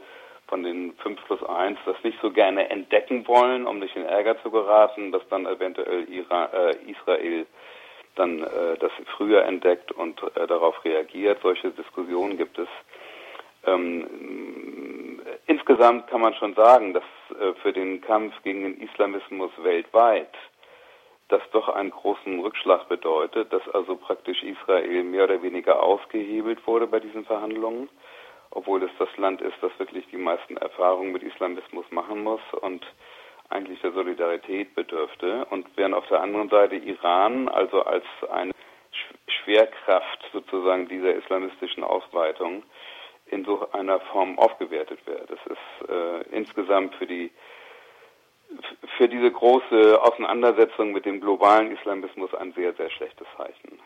[0.47, 4.41] von den 5 plus 1 das nicht so gerne entdecken wollen, um nicht in Ärger
[4.41, 7.45] zu geraten, dass dann eventuell Iran, äh, Israel
[8.17, 11.39] dann äh, das früher entdeckt und äh, darauf reagiert.
[11.41, 12.67] Solche Diskussionen gibt es.
[13.65, 17.03] Ähm, insgesamt kann man schon sagen, dass
[17.39, 20.33] äh, für den Kampf gegen den Islamismus weltweit
[21.29, 26.87] das doch einen großen Rückschlag bedeutet, dass also praktisch Israel mehr oder weniger ausgehebelt wurde
[26.87, 27.89] bei diesen Verhandlungen,
[28.51, 32.85] obwohl es das Land ist, das wirklich die meisten Erfahrungen mit Islamismus machen muss und
[33.49, 38.51] eigentlich der Solidarität bedürfte und während auf der anderen Seite Iran also als eine
[39.27, 42.63] Schwerkraft sozusagen dieser islamistischen Ausweitung
[43.27, 45.29] in so einer Form aufgewertet wird.
[45.29, 47.31] Das ist äh, insgesamt für die
[48.97, 53.79] für diese große Auseinandersetzung mit dem globalen Islamismus ein sehr, sehr schlechtes Zeichen.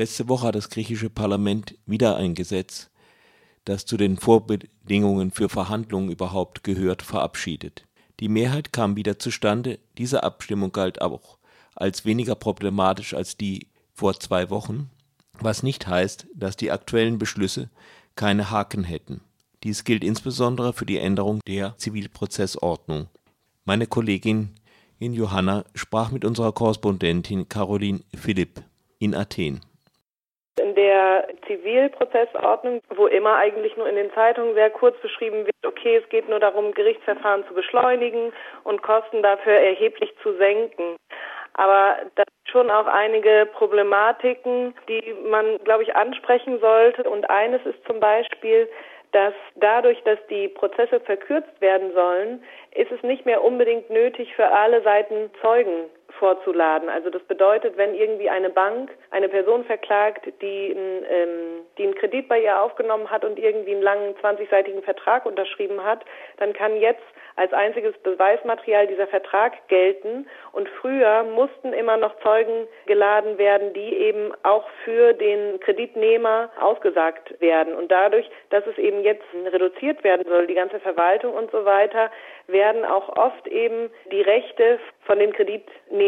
[0.00, 2.88] Letzte Woche hat das griechische Parlament wieder ein Gesetz,
[3.66, 7.84] das zu den Vorbedingungen für Verhandlungen überhaupt gehört, verabschiedet.
[8.18, 11.36] Die Mehrheit kam wieder zustande, diese Abstimmung galt auch
[11.74, 14.88] als weniger problematisch als die vor zwei Wochen,
[15.38, 17.68] was nicht heißt, dass die aktuellen Beschlüsse
[18.16, 19.20] keine Haken hätten.
[19.64, 23.08] Dies gilt insbesondere für die Änderung der Zivilprozessordnung.
[23.66, 24.54] Meine Kollegin
[24.98, 28.62] in Johanna sprach mit unserer Korrespondentin Caroline Philipp
[28.98, 29.60] in Athen
[30.60, 35.96] in der Zivilprozessordnung, wo immer eigentlich nur in den Zeitungen sehr kurz beschrieben wird, okay,
[35.96, 38.32] es geht nur darum, Gerichtsverfahren zu beschleunigen
[38.64, 40.96] und Kosten dafür erheblich zu senken.
[41.54, 47.08] Aber da sind schon auch einige Problematiken, die man, glaube ich, ansprechen sollte.
[47.08, 48.68] Und eines ist zum Beispiel,
[49.12, 54.48] dass dadurch, dass die Prozesse verkürzt werden sollen, ist es nicht mehr unbedingt nötig für
[54.48, 56.88] alle Seiten Zeugen vorzuladen.
[56.88, 62.28] Also das bedeutet, wenn irgendwie eine Bank eine Person verklagt, die, ähm, die einen Kredit
[62.28, 66.04] bei ihr aufgenommen hat und irgendwie einen langen 20-seitigen Vertrag unterschrieben hat,
[66.38, 67.02] dann kann jetzt
[67.36, 70.26] als einziges Beweismaterial dieser Vertrag gelten.
[70.52, 77.40] Und früher mussten immer noch Zeugen geladen werden, die eben auch für den Kreditnehmer ausgesagt
[77.40, 77.74] werden.
[77.74, 82.10] Und dadurch, dass es eben jetzt reduziert werden soll, die ganze Verwaltung und so weiter,
[82.46, 85.99] werden auch oft eben die Rechte von den Kreditnehmern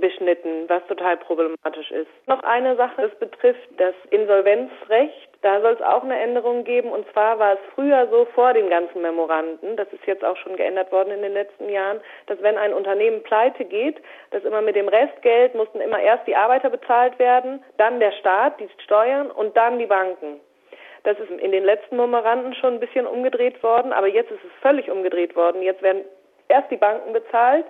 [0.00, 2.10] beschnitten, was total problematisch ist.
[2.26, 5.28] Noch eine Sache, das betrifft das Insolvenzrecht.
[5.42, 6.90] Da soll es auch eine Änderung geben.
[6.90, 10.56] Und zwar war es früher so vor den ganzen Memoranden, das ist jetzt auch schon
[10.56, 13.96] geändert worden in den letzten Jahren, dass wenn ein Unternehmen pleite geht,
[14.30, 18.58] dass immer mit dem Restgeld mussten immer erst die Arbeiter bezahlt werden, dann der Staat,
[18.60, 20.40] die Steuern und dann die Banken.
[21.04, 24.60] Das ist in den letzten Memoranden schon ein bisschen umgedreht worden, aber jetzt ist es
[24.60, 25.62] völlig umgedreht worden.
[25.62, 26.04] Jetzt werden
[26.48, 27.66] erst die Banken bezahlt,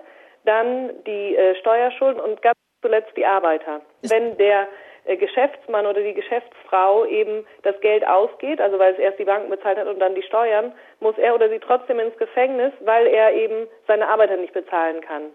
[0.47, 3.81] dann die äh, Steuerschulden und ganz zuletzt die Arbeiter.
[4.01, 4.67] Wenn der
[5.05, 9.49] äh, Geschäftsmann oder die Geschäftsfrau eben das Geld ausgeht, also weil es erst die Banken
[9.49, 13.33] bezahlt hat und dann die Steuern, muss er oder sie trotzdem ins Gefängnis, weil er
[13.33, 15.31] eben seine Arbeiter nicht bezahlen kann.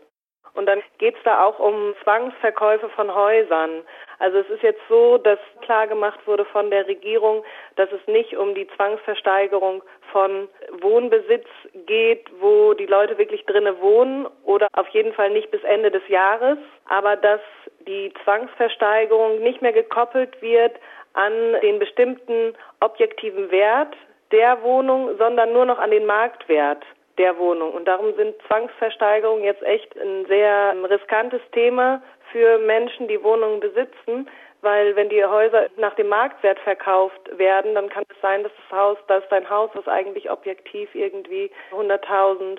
[0.55, 3.83] Und dann geht es da auch um Zwangsverkäufe von Häusern.
[4.22, 7.42] Also es ist jetzt so, dass klar gemacht wurde von der Regierung,
[7.74, 9.82] dass es nicht um die Zwangsversteigerung
[10.12, 10.48] von
[10.80, 11.48] Wohnbesitz
[11.87, 16.06] geht, wo die Leute wirklich drinnen wohnen oder auf jeden Fall nicht bis Ende des
[16.06, 16.56] Jahres,
[16.88, 17.40] aber dass
[17.88, 20.76] die Zwangsversteigerung nicht mehr gekoppelt wird
[21.14, 23.96] an den bestimmten objektiven Wert
[24.30, 26.85] der Wohnung, sondern nur noch an den Marktwert
[27.18, 27.72] der Wohnung.
[27.72, 34.29] Und darum sind Zwangsversteigerungen jetzt echt ein sehr riskantes Thema für Menschen, die Wohnungen besitzen,
[34.62, 38.79] weil wenn die Häuser nach dem Marktwert verkauft werden, dann kann es sein, dass das
[38.79, 42.59] Haus, dass dein Haus, was eigentlich objektiv irgendwie 100.000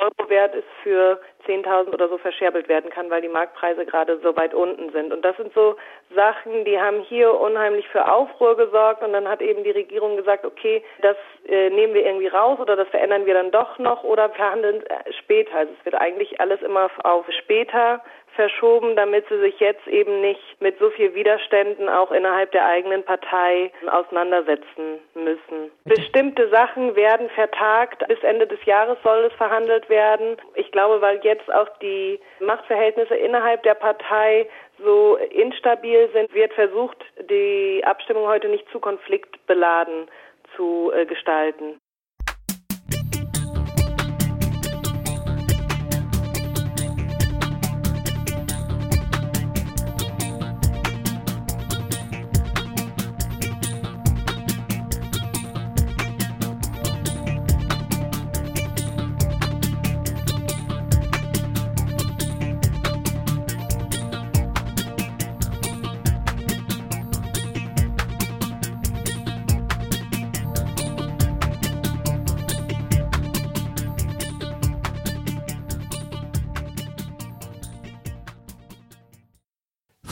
[0.00, 4.18] äh, Euro wert ist, für 10.000 oder so verscherbelt werden kann, weil die Marktpreise gerade
[4.22, 5.12] so weit unten sind.
[5.12, 5.76] Und das sind so
[6.14, 9.02] Sachen, die haben hier unheimlich für Aufruhr gesorgt.
[9.02, 11.16] Und dann hat eben die Regierung gesagt, okay, das
[11.48, 15.12] äh, nehmen wir irgendwie raus oder das verändern wir dann doch noch oder verhandeln äh,
[15.12, 15.54] später.
[15.56, 18.02] Also es wird eigentlich alles immer auf später
[18.34, 23.02] verschoben, damit sie sich jetzt eben nicht mit so viel Widerständen auch innerhalb der eigenen
[23.02, 25.70] Partei auseinandersetzen müssen.
[25.84, 28.06] Bestimmte Sachen werden vertagt.
[28.08, 30.38] Bis Ende des Jahres soll es verhandelt werden.
[30.54, 34.48] Ich glaube, weil jetzt auch die Machtverhältnisse innerhalb der Partei
[34.78, 40.08] so instabil sind, wird versucht, die Abstimmung heute nicht zu konfliktbeladen
[40.56, 41.78] zu äh, gestalten.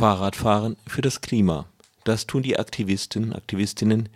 [0.09, 1.67] Fahrradfahren für das Klima.
[2.05, 4.09] Das tun die Aktivisten, Aktivistinnen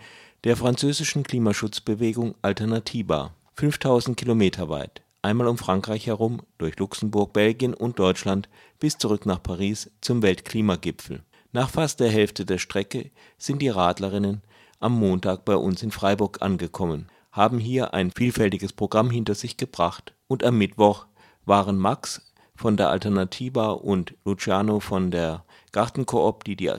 [0.43, 3.35] der französischen Klimaschutzbewegung Alternatiba.
[3.57, 5.03] 5000 Kilometer weit.
[5.21, 8.49] Einmal um Frankreich herum, durch Luxemburg, Belgien und Deutschland
[8.81, 11.25] bis zurück nach Paris zum Weltklimagipfel.
[11.53, 14.41] Nach fast der Hälfte der Strecke sind die Radlerinnen
[14.81, 20.15] am Montag bei uns in Freiburg angekommen, haben hier ein vielfältiges Programm hinter sich gebracht
[20.27, 21.05] und am Mittwoch
[21.45, 22.32] waren Max
[22.63, 26.71] von der Alternatiba und Luciano von der Gartenkoop, die, die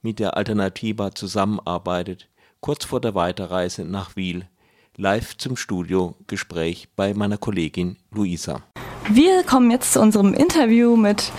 [0.00, 2.28] mit der Alternativa zusammenarbeitet,
[2.60, 4.46] kurz vor der Weiterreise nach Wiel,
[4.96, 8.62] live zum Studiogespräch bei meiner Kollegin Luisa.
[9.10, 11.32] Wir kommen jetzt zu unserem Interview mit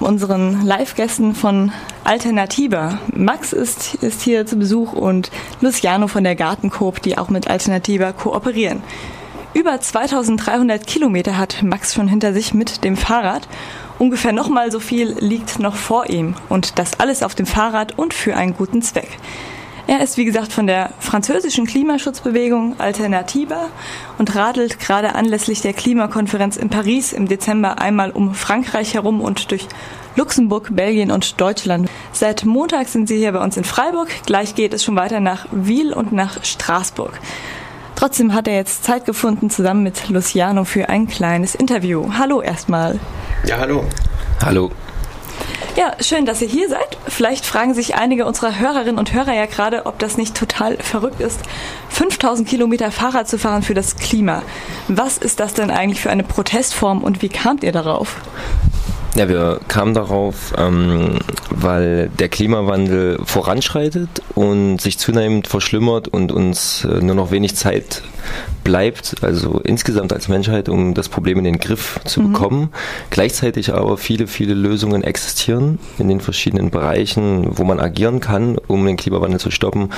[0.00, 1.70] unseren Live-Gästen von
[2.02, 2.98] Alternativa.
[3.14, 5.30] Max ist, ist hier zu Besuch und
[5.60, 8.82] Luciano von der Gartenkoop, die auch mit Alternativa kooperieren.
[9.56, 13.48] Über 2300 Kilometer hat Max schon hinter sich mit dem Fahrrad
[13.98, 18.12] Ungefähr nochmal so viel liegt noch vor ihm und das alles auf dem Fahrrad und
[18.12, 19.08] für einen guten Zweck.
[19.86, 23.70] Er ist, wie gesagt, von der französischen Klimaschutzbewegung Alternativa
[24.18, 29.50] und radelt gerade anlässlich der Klimakonferenz in Paris im Dezember einmal um Frankreich herum und
[29.50, 29.66] durch
[30.16, 31.88] Luxemburg, Belgien und Deutschland.
[32.12, 34.10] Seit Montag sind sie hier bei uns in Freiburg.
[34.26, 37.18] Gleich geht es schon weiter nach Wiel und nach Straßburg.
[37.96, 42.10] Trotzdem hat er jetzt Zeit gefunden, zusammen mit Luciano für ein kleines Interview.
[42.16, 43.00] Hallo erstmal.
[43.46, 43.84] Ja, hallo.
[44.44, 44.70] Hallo.
[45.76, 46.96] Ja, schön, dass ihr hier seid.
[47.08, 51.20] Vielleicht fragen sich einige unserer Hörerinnen und Hörer ja gerade, ob das nicht total verrückt
[51.20, 51.40] ist,
[51.90, 54.42] 5000 Kilometer Fahrrad zu fahren für das Klima.
[54.88, 58.16] Was ist das denn eigentlich für eine Protestform und wie kamt ihr darauf?
[59.16, 66.84] Ja, wir kamen darauf, ähm, weil der Klimawandel voranschreitet und sich zunehmend verschlimmert und uns
[66.84, 68.02] äh, nur noch wenig Zeit
[68.62, 72.32] bleibt, also insgesamt als Menschheit, um das Problem in den Griff zu mhm.
[72.32, 72.68] bekommen.
[73.08, 78.84] Gleichzeitig aber viele, viele Lösungen existieren in den verschiedenen Bereichen, wo man agieren kann, um
[78.84, 79.92] den Klimawandel zu stoppen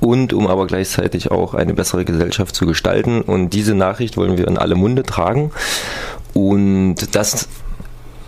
[0.00, 3.20] und um aber gleichzeitig auch eine bessere Gesellschaft zu gestalten.
[3.22, 5.52] Und diese Nachricht wollen wir in alle Munde tragen.
[6.34, 7.48] Und das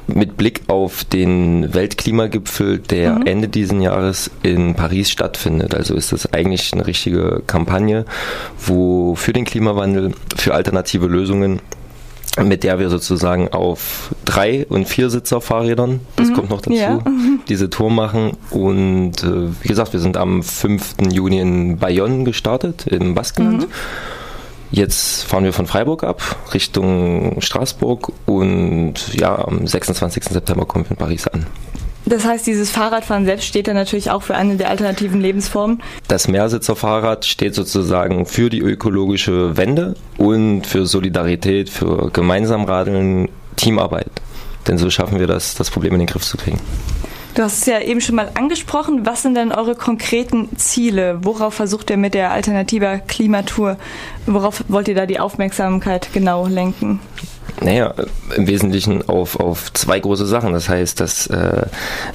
[0.07, 3.27] mit Blick auf den Weltklimagipfel, der mhm.
[3.27, 5.75] Ende dieses Jahres in Paris stattfindet.
[5.75, 8.05] Also ist das eigentlich eine richtige Kampagne,
[8.59, 11.61] wo für den Klimawandel, für alternative Lösungen
[12.40, 16.35] mit der wir sozusagen auf drei und vier Sitzer Fahrrädern, das mhm.
[16.35, 16.98] kommt noch dazu, ja.
[17.48, 18.38] diese Tour machen.
[18.50, 20.94] Und äh, wie gesagt, wir sind am 5.
[21.11, 23.69] Juni in Bayonne gestartet, im Baskenland.
[23.69, 23.73] Mhm.
[24.73, 26.23] Jetzt fahren wir von Freiburg ab
[26.54, 30.25] Richtung Straßburg und ja, am 26.
[30.25, 31.46] September kommen wir in Paris an.
[32.06, 35.83] Das heißt, dieses Fahrradfahren selbst steht dann natürlich auch für eine der alternativen Lebensformen.
[36.08, 44.10] Das Mehrsitzerfahrrad steht sozusagen für die ökologische Wende und für Solidarität, für gemeinsam Radeln, Teamarbeit.
[44.66, 46.58] Denn so schaffen wir das, das Problem in den Griff zu kriegen.
[47.35, 49.06] Du hast es ja eben schon mal angesprochen.
[49.06, 51.18] Was sind denn eure konkreten Ziele?
[51.23, 53.79] Worauf versucht ihr mit der Alternativer Klimatour?
[54.27, 57.00] Worauf wollt ihr da die Aufmerksamkeit genau lenken?
[57.60, 57.94] Naja,
[58.37, 60.52] im Wesentlichen auf, auf zwei große Sachen.
[60.52, 61.66] Das heißt, dass, äh,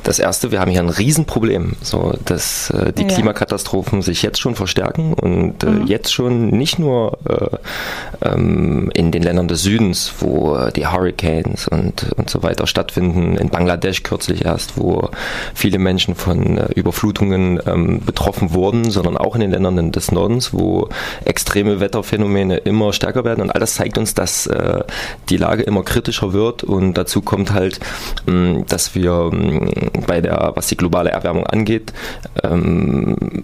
[0.03, 3.07] das erste, wir haben hier ein Riesenproblem, so dass äh, die ja.
[3.07, 5.87] Klimakatastrophen sich jetzt schon verstärken und äh, mhm.
[5.87, 12.11] jetzt schon nicht nur äh, ähm, in den Ländern des Südens, wo die Hurricanes und,
[12.17, 15.09] und so weiter stattfinden, in Bangladesch kürzlich erst, wo
[15.53, 20.53] viele Menschen von äh, Überflutungen ähm, betroffen wurden, sondern auch in den Ländern des Nordens,
[20.53, 20.89] wo
[21.25, 23.41] extreme Wetterphänomene immer stärker werden.
[23.41, 24.83] Und all das zeigt uns, dass äh,
[25.29, 27.79] die Lage immer kritischer wird und dazu kommt halt,
[28.27, 29.69] ähm, dass wir ähm,
[30.05, 31.93] bei der, was die globale Erwärmung angeht,
[32.43, 33.43] ähm,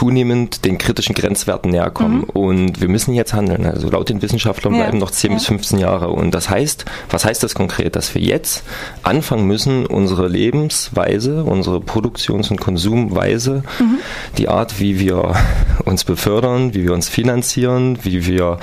[0.00, 2.20] zunehmend den kritischen Grenzwerten näher kommen.
[2.20, 2.24] Mhm.
[2.30, 3.66] Und wir müssen jetzt handeln.
[3.66, 4.84] Also laut den Wissenschaftlern ja.
[4.84, 5.36] bleiben noch 10 ja.
[5.36, 6.08] bis 15 Jahre.
[6.08, 7.96] Und das heißt, was heißt das konkret?
[7.96, 8.62] Dass wir jetzt
[9.02, 13.98] anfangen müssen, unsere Lebensweise, unsere Produktions- und Konsumweise, mhm.
[14.38, 15.34] die Art, wie wir
[15.84, 18.58] uns befördern, wie wir uns finanzieren, wie wir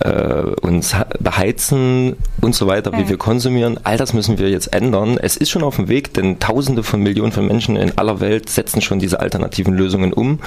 [0.00, 2.98] äh, uns beheizen und so weiter, ja.
[2.98, 5.18] wie wir konsumieren, all das müssen wir jetzt ändern.
[5.20, 8.48] Es ist schon auf dem Weg, denn Tausende von Millionen von Menschen in aller Welt
[8.48, 10.38] setzen schon diese alternativen Lösungen um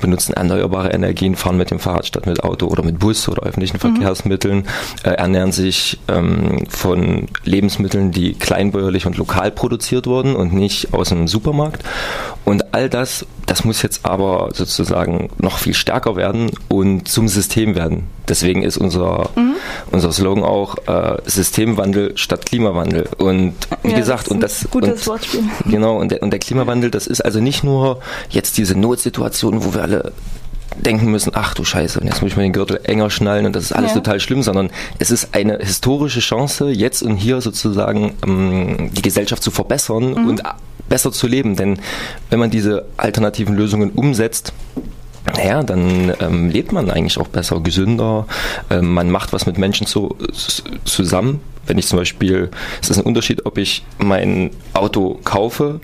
[0.00, 3.76] benutzen erneuerbare Energien, fahren mit dem Fahrrad statt mit Auto oder mit Bus oder öffentlichen
[3.76, 3.94] mhm.
[3.94, 4.66] Verkehrsmitteln,
[5.04, 11.10] äh, ernähren sich ähm, von Lebensmitteln, die kleinbäuerlich und lokal produziert wurden und nicht aus
[11.10, 11.82] dem Supermarkt.
[12.44, 17.74] Und all das, das muss jetzt aber sozusagen noch viel stärker werden und zum System
[17.74, 18.04] werden.
[18.28, 19.54] Deswegen ist unser, mhm.
[19.90, 23.08] unser Slogan auch äh, Systemwandel statt Klimawandel.
[23.18, 25.42] Und wie ja, gesagt, und das gutes und, Wortspiel.
[25.66, 28.00] Genau, und der, und der Klimawandel, das ist also nicht nur
[28.30, 30.12] jetzt diese Notsituation, wo wir alle
[30.76, 33.54] denken müssen, ach du Scheiße, und jetzt muss ich mir den Gürtel enger schnallen und
[33.54, 33.98] das ist alles ja.
[33.98, 39.42] total schlimm, sondern es ist eine historische Chance, jetzt und hier sozusagen ähm, die Gesellschaft
[39.42, 40.28] zu verbessern mhm.
[40.28, 40.42] und
[40.88, 41.56] besser zu leben.
[41.56, 41.78] Denn
[42.30, 44.52] wenn man diese alternativen Lösungen umsetzt,
[45.36, 48.26] naja, dann ähm, lebt man eigentlich auch besser, gesünder.
[48.70, 50.16] Ähm, man macht was mit Menschen zu,
[50.84, 51.40] zusammen.
[51.64, 55.80] Wenn ich zum Beispiel, es ist ein Unterschied, ob ich mein Auto kaufe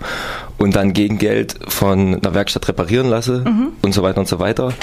[0.57, 3.69] und dann gegen Geld von einer Werkstatt reparieren lasse mhm.
[3.81, 4.73] und so weiter und so weiter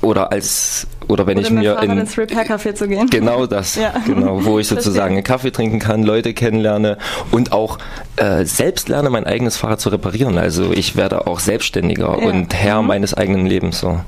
[0.00, 3.08] oder als oder wenn oder ich mir in ins Repair Café zu gehen.
[3.14, 3.94] Genau das, ja.
[4.04, 6.98] genau, wo ich sozusagen einen Kaffee trinken kann, Leute kennenlerne
[7.30, 7.78] und auch
[8.16, 10.36] äh, selbst lerne, mein eigenes Fahrrad zu reparieren.
[10.36, 12.28] Also ich werde auch selbstständiger ja.
[12.28, 12.88] und Herr mhm.
[12.88, 14.00] meines eigenen Lebens so.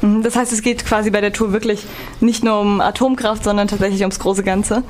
[0.00, 1.84] Mhm, das heißt, es geht quasi bei der Tour wirklich
[2.20, 4.82] nicht nur um Atomkraft, sondern tatsächlich ums große Ganze.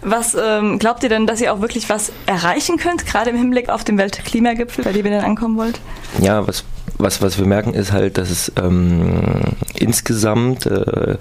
[0.00, 3.68] Was ähm, glaubt ihr denn, dass ihr auch wirklich was erreichen könnt, gerade im Hinblick
[3.68, 5.80] auf den Weltklimagipfel, bei dem ihr dann ankommen wollt?
[6.20, 6.64] Ja, was
[6.98, 9.40] was, was wir merken, ist halt, dass es ähm,
[9.74, 11.16] insgesamt äh,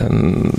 [0.00, 0.50] ähm,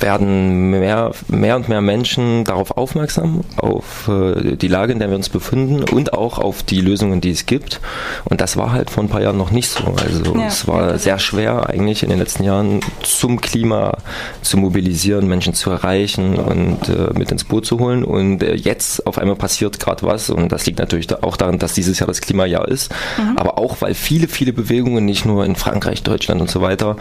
[0.00, 5.16] werden mehr, mehr und mehr Menschen darauf aufmerksam, auf äh, die Lage, in der wir
[5.16, 7.80] uns befinden und auch auf die Lösungen, die es gibt.
[8.24, 9.84] Und das war halt vor ein paar Jahren noch nicht so.
[9.84, 13.98] Also ja, es war sehr schwer eigentlich in den letzten Jahren zum Klima
[14.42, 18.04] zu mobilisieren, Menschen zu erreichen und äh, mit ins Boot zu holen.
[18.04, 21.74] Und äh, jetzt auf einmal passiert gerade was und das liegt natürlich auch daran, dass
[21.74, 23.36] dieses Jahr das Klimajahr ist, mhm.
[23.36, 26.96] aber auch weil viele, viele Bewegungen, nicht nur in Frankreich, Deutschland und so weiter,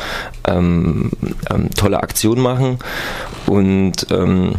[0.47, 1.11] ähm,
[1.49, 2.79] ähm, tolle Aktionen machen
[3.47, 4.55] und ähm,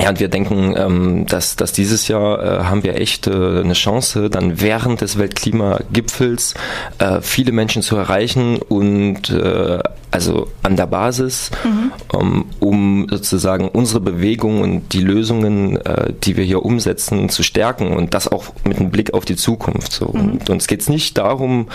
[0.00, 3.72] ja, und wir denken, ähm, dass, dass dieses Jahr äh, haben wir echt äh, eine
[3.72, 6.54] Chance, dann während des Weltklimagipfels
[6.98, 9.80] äh, viele Menschen zu erreichen und äh,
[10.10, 11.92] also an der Basis, mhm.
[12.12, 17.88] um, um sozusagen unsere Bewegung und die Lösungen, äh, die wir hier umsetzen, zu stärken
[17.88, 19.92] und das auch mit einem Blick auf die Zukunft.
[19.92, 20.12] So.
[20.12, 20.32] Mhm.
[20.32, 21.68] Und uns geht es nicht darum,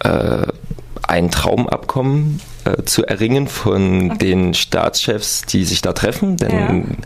[0.00, 0.46] äh,
[1.06, 2.40] ein Traumabkommen
[2.76, 4.18] äh, zu erringen von okay.
[4.18, 6.96] den Staatschefs, die sich da treffen, denn ja.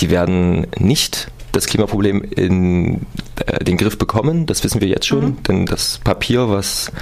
[0.00, 3.06] die werden nicht das Klimaproblem in
[3.46, 4.46] äh, den Griff bekommen.
[4.46, 5.42] Das wissen wir jetzt schon, mhm.
[5.44, 6.92] denn das Papier, was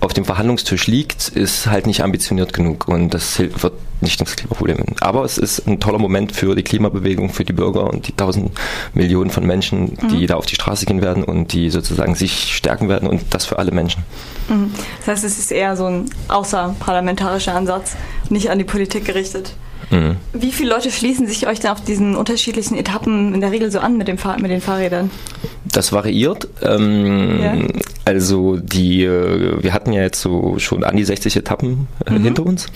[0.00, 4.78] auf dem Verhandlungstisch liegt, ist halt nicht ambitioniert genug und das wird nicht das Klimaproblem.
[5.00, 8.52] Aber es ist ein toller Moment für die Klimabewegung, für die Bürger und die tausend
[8.94, 10.26] Millionen von Menschen, die mhm.
[10.26, 13.58] da auf die Straße gehen werden und die sozusagen sich stärken werden und das für
[13.58, 14.02] alle Menschen.
[14.48, 14.72] Mhm.
[15.00, 17.96] Das heißt, es ist eher so ein außerparlamentarischer Ansatz,
[18.30, 19.54] nicht an die Politik gerichtet.
[19.90, 20.16] Mhm.
[20.32, 23.80] Wie viele Leute schließen sich euch dann auf diesen unterschiedlichen Etappen in der Regel so
[23.80, 25.10] an mit, dem Fahr mit den Fahrrädern?
[25.64, 26.48] Das variiert.
[26.62, 27.54] Ähm, ja.
[28.04, 32.24] Also die, äh, wir hatten ja jetzt so schon an die 60 Etappen äh, mhm.
[32.24, 32.66] hinter uns.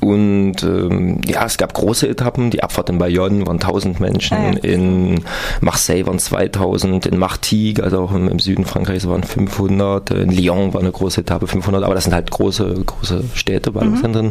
[0.00, 2.50] Und ähm, ja, es gab große Etappen.
[2.50, 4.58] Die Abfahrt in Bayonne waren 1000 Menschen, ah, ja.
[4.62, 5.24] in
[5.60, 10.74] Marseille waren 2000, in Martigues, also auch im, im, Süden Frankreichs waren 500, in Lyon
[10.74, 11.82] war eine große Etappe 500.
[11.82, 14.26] Aber das sind halt große, große Städte, Ballungszentren.
[14.26, 14.30] Mhm.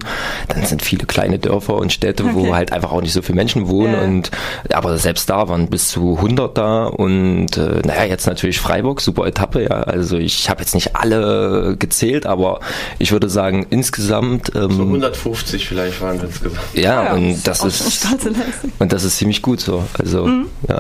[0.50, 2.34] Dann sind viele kleine Dörfer und Städte, okay.
[2.36, 3.94] wo halt einfach auch nicht so viele Menschen wohnen.
[3.94, 4.02] Ja.
[4.02, 4.32] Und
[4.74, 6.86] aber selbst da waren bis zu 100 da.
[6.86, 9.64] Und äh, naja, jetzt natürlich Freiburg, super Etappe.
[9.64, 12.60] Ja, also ich habe jetzt nicht alle gezählt, aber
[13.00, 16.60] ich würde sagen insgesamt ähm, so 150 vielleicht waren wir insgesamt.
[16.74, 18.08] Ja, ja und das ist
[18.80, 19.84] und das ist ziemlich gut so.
[19.98, 20.50] Also mhm.
[20.68, 20.80] ja.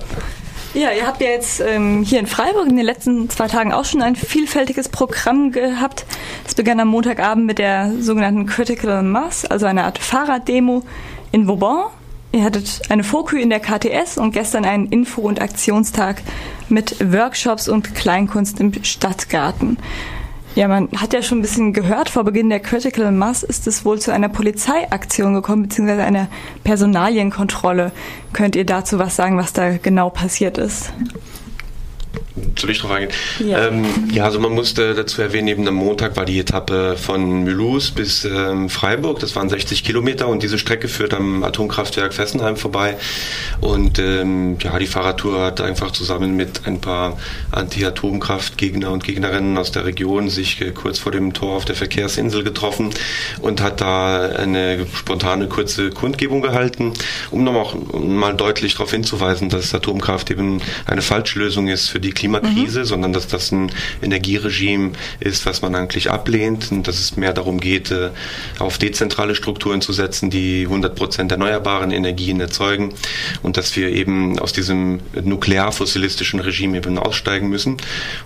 [0.76, 3.86] Ja, ihr habt ja jetzt ähm, hier in Freiburg in den letzten zwei Tagen auch
[3.86, 6.06] schon ein vielfältiges Programm gehabt.
[6.46, 10.84] Es begann am Montagabend mit der sogenannten Critical Mass, also einer Art Fahrraddemo
[11.32, 11.86] in Vauban.
[12.34, 16.22] Ihr hattet eine Fokü in der KTS und gestern einen Info- und Aktionstag
[16.68, 19.78] mit Workshops und Kleinkunst im Stadtgarten.
[20.56, 23.84] Ja, man hat ja schon ein bisschen gehört, vor Beginn der Critical Mass ist es
[23.84, 26.30] wohl zu einer Polizeiaktion gekommen, beziehungsweise einer
[26.64, 27.92] Personalienkontrolle.
[28.32, 30.94] Könnt ihr dazu was sagen, was da genau passiert ist?
[32.58, 33.12] Soll ich drauf eingehen?
[33.40, 33.68] Ja.
[33.68, 37.92] Ähm, ja, also man musste dazu erwähnen, eben am Montag war die Etappe von Mulhouse
[37.92, 42.98] bis ähm, Freiburg, das waren 60 Kilometer und diese Strecke führt am Atomkraftwerk Fessenheim vorbei
[43.62, 47.18] und ähm, ja, die Fahrradtour hat einfach zusammen mit ein paar
[47.52, 52.44] Anti-Atomkraftgegner und Gegnerinnen aus der Region sich äh, kurz vor dem Tor auf der Verkehrsinsel
[52.44, 52.92] getroffen
[53.42, 56.94] und hat da eine spontane kurze Kundgebung gehalten,
[57.32, 62.36] um nochmal mal deutlich darauf hinzuweisen, dass Atomkraft eben eine Falschlösung ist für die Klima
[62.40, 62.86] Klimakrise, mhm.
[62.86, 67.60] sondern dass das ein Energieregime ist, was man eigentlich ablehnt und dass es mehr darum
[67.60, 68.10] geht, äh,
[68.60, 72.94] auf dezentrale Strukturen zu setzen, die 100 Prozent erneuerbaren Energien erzeugen
[73.44, 77.78] und dass wir eben aus diesem nuklear-fossilistischen Regime eben aussteigen müssen.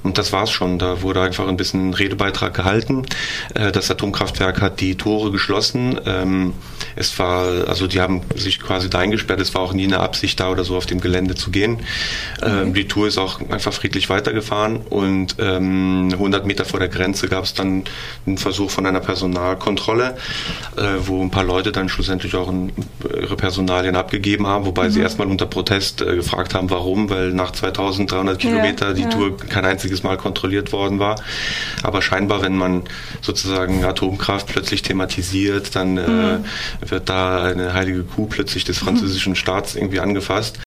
[0.03, 0.79] Und das war's schon.
[0.79, 3.05] Da wurde einfach ein bisschen Redebeitrag gehalten.
[3.53, 5.99] Äh, das Atomkraftwerk hat die Tore geschlossen.
[6.05, 6.53] Ähm,
[6.95, 9.39] es war, also die haben sich quasi da eingesperrt.
[9.39, 11.79] Es war auch nie eine Absicht da oder so auf dem Gelände zu gehen.
[12.41, 16.89] Ähm, die Tour ist auch einfach friedlich friedlich weitergefahren und ähm, 100 Meter vor der
[16.89, 17.83] Grenze gab es dann
[18.25, 20.15] einen Versuch von einer Personalkontrolle,
[20.77, 22.71] äh, wo ein paar Leute dann schlussendlich auch ein,
[23.19, 24.91] ihre Personalien abgegeben haben, wobei mhm.
[24.91, 29.09] sie erstmal unter Protest äh, gefragt haben, warum, weil nach 2300 Kilometer ja, die ja.
[29.09, 31.15] Tour kein einziges Mal kontrolliert worden war.
[31.83, 32.83] Aber scheinbar, wenn man
[33.21, 36.45] sozusagen Atomkraft plötzlich thematisiert, dann äh, mhm.
[36.81, 40.59] äh, wird da eine heilige Kuh plötzlich des französischen Staats irgendwie angefasst.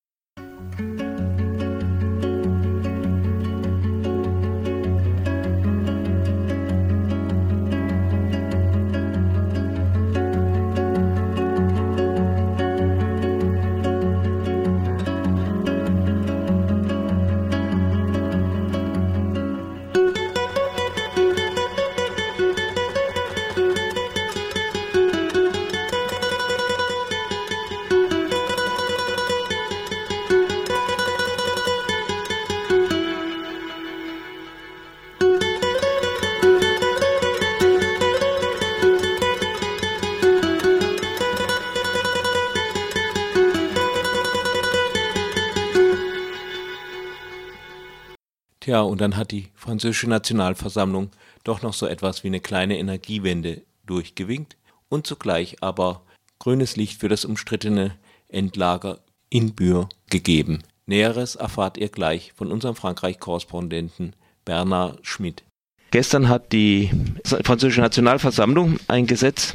[49.03, 51.11] Dann hat die französische Nationalversammlung
[51.45, 54.57] doch noch so etwas wie eine kleine Energiewende durchgewinkt
[54.89, 56.03] und zugleich aber
[56.39, 57.97] grünes Licht für das umstrittene
[58.29, 60.63] Endlager in Bure gegeben.
[60.87, 65.43] Näheres erfahrt ihr gleich von unserem Frankreich-Korrespondenten Bernard Schmidt.
[65.91, 66.91] Gestern hat die
[67.25, 69.55] französische Nationalversammlung ein Gesetz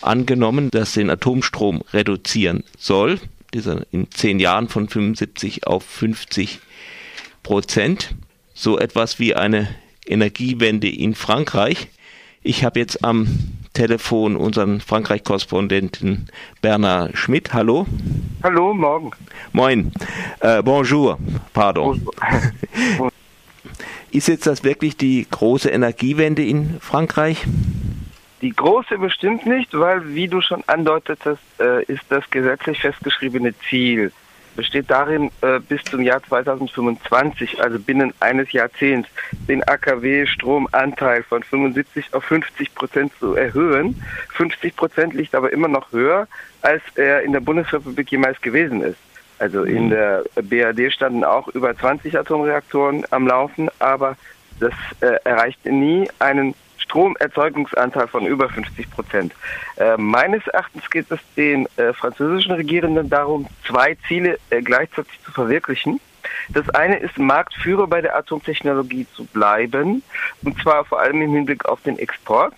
[0.00, 3.20] angenommen, das den Atomstrom reduzieren soll.
[3.54, 6.60] Dieser in zehn Jahren von 75 auf 50
[7.42, 8.14] Prozent
[8.56, 9.68] so etwas wie eine
[10.06, 11.88] Energiewende in Frankreich.
[12.42, 13.28] Ich habe jetzt am
[13.74, 16.28] Telefon unseren Frankreich-Korrespondenten
[16.62, 17.52] Bernard Schmidt.
[17.52, 17.86] Hallo.
[18.42, 19.10] Hallo, morgen.
[19.52, 19.92] Moin.
[20.40, 21.18] Äh, bonjour,
[21.52, 22.00] pardon.
[22.96, 23.12] Bonjour.
[24.10, 27.44] Ist jetzt das wirklich die große Energiewende in Frankreich?
[28.40, 34.12] Die große bestimmt nicht, weil, wie du schon andeutetest, äh, ist das gesetzlich festgeschriebene Ziel
[34.56, 39.08] besteht darin, äh, bis zum Jahr 2025, also binnen eines Jahrzehnts,
[39.48, 44.02] den AKW-Stromanteil von 75 auf 50 Prozent zu erhöhen.
[44.34, 46.26] 50 Prozent liegt aber immer noch höher,
[46.62, 48.98] als er in der Bundesrepublik jemals gewesen ist.
[49.38, 54.16] Also in der BRD standen auch über 20 Atomreaktoren am Laufen, aber
[54.60, 56.54] das äh, erreichte nie einen
[56.86, 59.34] Stromerzeugungsanteil von über 50 Prozent.
[59.76, 65.32] Äh, meines Erachtens geht es den äh, französischen Regierenden darum, zwei Ziele äh, gleichzeitig zu
[65.32, 66.00] verwirklichen.
[66.48, 70.02] Das eine ist, Marktführer bei der Atomtechnologie zu bleiben,
[70.42, 72.54] und zwar vor allem im Hinblick auf den Export.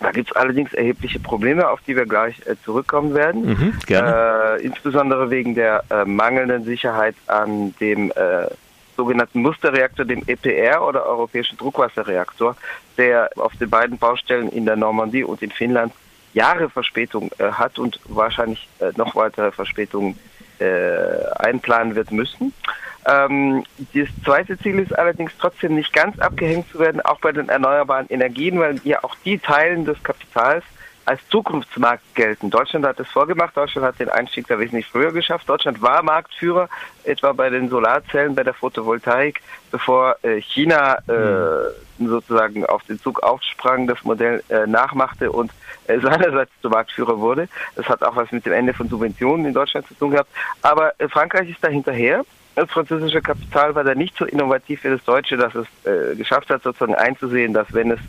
[0.00, 3.46] Da gibt es allerdings erhebliche Probleme, auf die wir gleich äh, zurückkommen werden.
[3.46, 4.58] Mhm, gerne.
[4.60, 8.48] Äh, insbesondere wegen der äh, mangelnden Sicherheit an dem äh,
[8.96, 12.56] sogenannten Musterreaktor, dem EPR oder europäischen Druckwasserreaktor,
[12.96, 15.92] der auf den beiden Baustellen in der Normandie und in Finnland
[16.32, 20.18] Jahre Verspätung äh, hat und wahrscheinlich äh, noch weitere Verspätungen
[20.58, 20.64] äh,
[21.36, 22.52] einplanen wird müssen.
[23.06, 27.48] Ähm, das zweite Ziel ist allerdings trotzdem nicht ganz abgehängt zu werden, auch bei den
[27.48, 30.64] erneuerbaren Energien, weil ja auch die Teilen des Kapitals
[31.04, 32.50] als Zukunftsmarkt gelten.
[32.50, 35.48] Deutschland hat es vorgemacht, Deutschland hat den Einstieg da wesentlich früher geschafft.
[35.48, 36.68] Deutschland war Marktführer,
[37.04, 39.40] etwa bei den Solarzellen, bei der Photovoltaik,
[39.70, 45.52] bevor äh, China äh, sozusagen auf den Zug aufsprang, das Modell äh, nachmachte und
[45.86, 47.48] äh, seinerseits zum Marktführer wurde.
[47.76, 50.30] Das hat auch was mit dem Ende von Subventionen in Deutschland zu tun gehabt.
[50.62, 52.24] Aber äh, Frankreich ist da hinterher.
[52.56, 56.50] Das französische Kapital war da nicht so innovativ wie das deutsche, dass es äh, geschafft
[56.50, 58.00] hat, sozusagen einzusehen, dass wenn es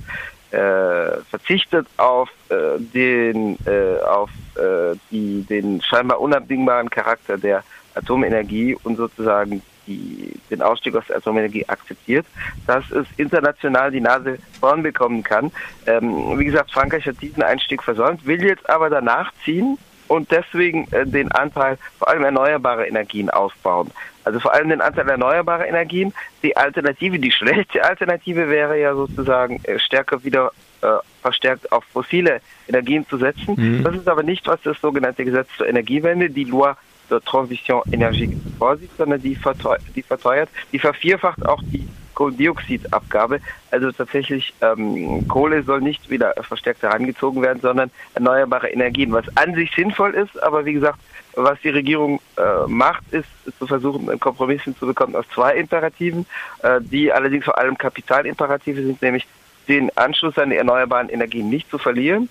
[0.56, 8.78] äh, verzichtet auf äh, den äh, auf äh, die den scheinbar unabdingbaren Charakter der Atomenergie
[8.84, 12.26] und sozusagen die, den Ausstieg aus der Atomenergie akzeptiert,
[12.66, 15.52] dass es international die Nase vorn bekommen kann.
[15.86, 19.78] Ähm, wie gesagt, Frankreich hat diesen Einstieg versäumt, will jetzt aber danach ziehen
[20.08, 23.92] und deswegen äh, den Anteil vor allem erneuerbare Energien ausbauen.
[24.26, 26.14] Also vor allem den Anteil erneuerbarer Energien.
[26.44, 30.52] Die Alternative, die schlechte Alternative wäre ja sozusagen äh, stärker wieder
[30.82, 30.88] äh,
[31.22, 33.56] verstärkt auf fossile Energien zu setzen.
[33.56, 33.84] Mhm.
[33.84, 36.74] Das ist aber nicht, was das sogenannte Gesetz zur Energiewende, die Loi
[37.10, 43.42] de Transition énergétique vorsieht, sondern die, verteuert, die verteuert, die vervierfacht auch die Kohlendioxidabgabe.
[43.70, 49.54] Also tatsächlich ähm, Kohle soll nicht wieder verstärkt herangezogen werden, sondern erneuerbare Energien, was an
[49.54, 51.00] sich sinnvoll ist, aber wie gesagt,
[51.36, 53.28] was die Regierung äh, macht, ist,
[53.58, 56.26] zu versuchen, einen Kompromiss hinzubekommen aus zwei Imperativen,
[56.64, 59.28] äh, die allerdings vor allem Kapitalimperative sind, nämlich
[59.68, 62.30] den Anschluss an die erneuerbaren Energien nicht zu verlieren,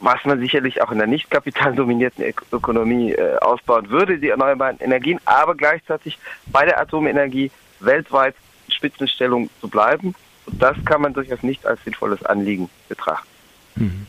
[0.00, 5.18] was man sicherlich auch in der nicht kapitaldominierten Ökonomie äh, ausbauen würde, die erneuerbaren Energien,
[5.24, 7.50] aber gleichzeitig bei der Atomenergie
[7.80, 8.34] weltweit
[8.68, 10.14] Spitzenstellung zu bleiben.
[10.46, 13.28] Und das kann man durchaus nicht als sinnvolles Anliegen betrachten.
[13.76, 14.06] Mhm.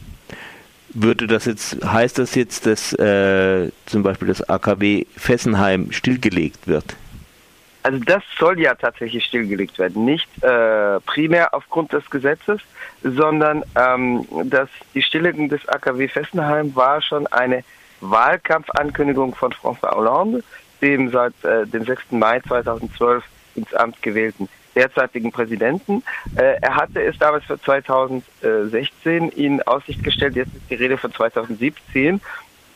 [0.98, 6.96] Würde das jetzt, heißt das jetzt, dass äh, zum Beispiel das AKW Fessenheim stillgelegt wird?
[7.84, 10.06] Also das soll ja tatsächlich stillgelegt werden.
[10.06, 12.62] Nicht äh, primär aufgrund des Gesetzes,
[13.04, 17.66] sondern ähm, dass die Stilllegung des AKW Fessenheim war schon eine
[18.00, 20.44] Wahlkampfankündigung von François Hollande,
[20.82, 22.12] dem seit äh, dem 6.
[22.12, 23.22] Mai 2012
[23.56, 26.04] ins Amt gewählten derzeitigen Präsidenten.
[26.36, 31.12] Äh, er hatte es damals für 2016 in Aussicht gestellt, jetzt ist die Rede von
[31.14, 32.22] 2017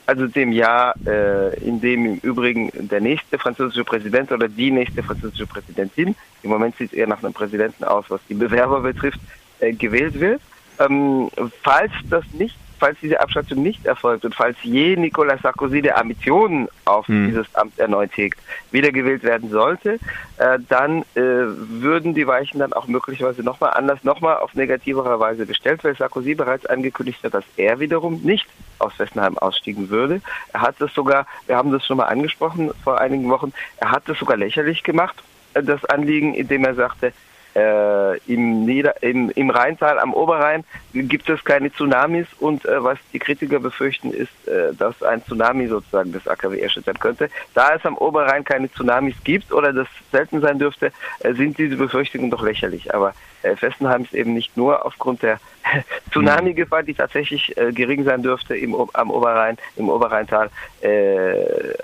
[0.10, 5.04] also dem Jahr, äh, in dem im Übrigen der nächste französische Präsident oder die nächste
[5.04, 9.20] französische Präsidentin, im Moment sieht es eher nach einem Präsidenten aus, was die Bewerber betrifft,
[9.60, 10.42] äh, gewählt wird.
[10.80, 11.30] Ähm,
[11.62, 16.68] falls das nicht, falls diese Abschaltung nicht erfolgt und falls je Nicolas Sarkozy der Ambitionen
[16.86, 17.28] auf Hm.
[17.28, 18.40] dieses Amt erneut hegt,
[18.72, 20.00] wiedergewählt werden sollte,
[20.38, 25.46] äh, dann äh, würden die Weichen dann auch möglicherweise nochmal anders, nochmal auf negativere Weise
[25.46, 28.48] gestellt, weil Sarkozy bereits angekündigt hat, dass er wiederum nicht
[28.80, 30.22] aus Fessenheim ausstiegen würde.
[30.54, 34.04] Er hat das sogar, wir haben das schon mal angesprochen vor einigen Wochen, er hat
[34.08, 35.22] das sogar lächerlich gemacht,
[35.54, 37.14] äh, das Anliegen, indem er sagte,
[37.56, 42.98] äh, im, Nieder im, im Rheintal am Oberrhein gibt es keine Tsunamis und äh, was
[43.14, 47.30] die Kritiker befürchten ist, äh, dass ein Tsunami sozusagen das AKW erschüttern könnte.
[47.54, 51.76] Da es am Oberrhein keine Tsunamis gibt oder das selten sein dürfte, äh, sind diese
[51.76, 52.94] Befürchtungen doch lächerlich.
[52.94, 55.40] Aber äh, Fessenheim ist eben nicht nur aufgrund der
[56.12, 60.50] Tsunami-Gefahr, die tatsächlich äh, gering sein dürfte im, am Oberrhein, im Oberrheintal,
[60.82, 61.34] äh,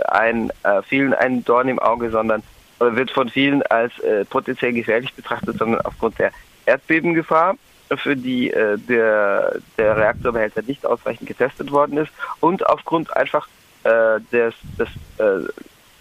[0.07, 0.51] ein,
[0.87, 2.43] vielen ein Dorn im Auge, sondern
[2.79, 6.31] wird von vielen als äh, potenziell gefährlich betrachtet, sondern aufgrund der
[6.65, 7.55] Erdbebengefahr,
[7.97, 13.47] für die äh, der, der Reaktorbehälter nicht ausreichend getestet worden ist und aufgrund einfach
[13.83, 15.47] äh, des, des, äh,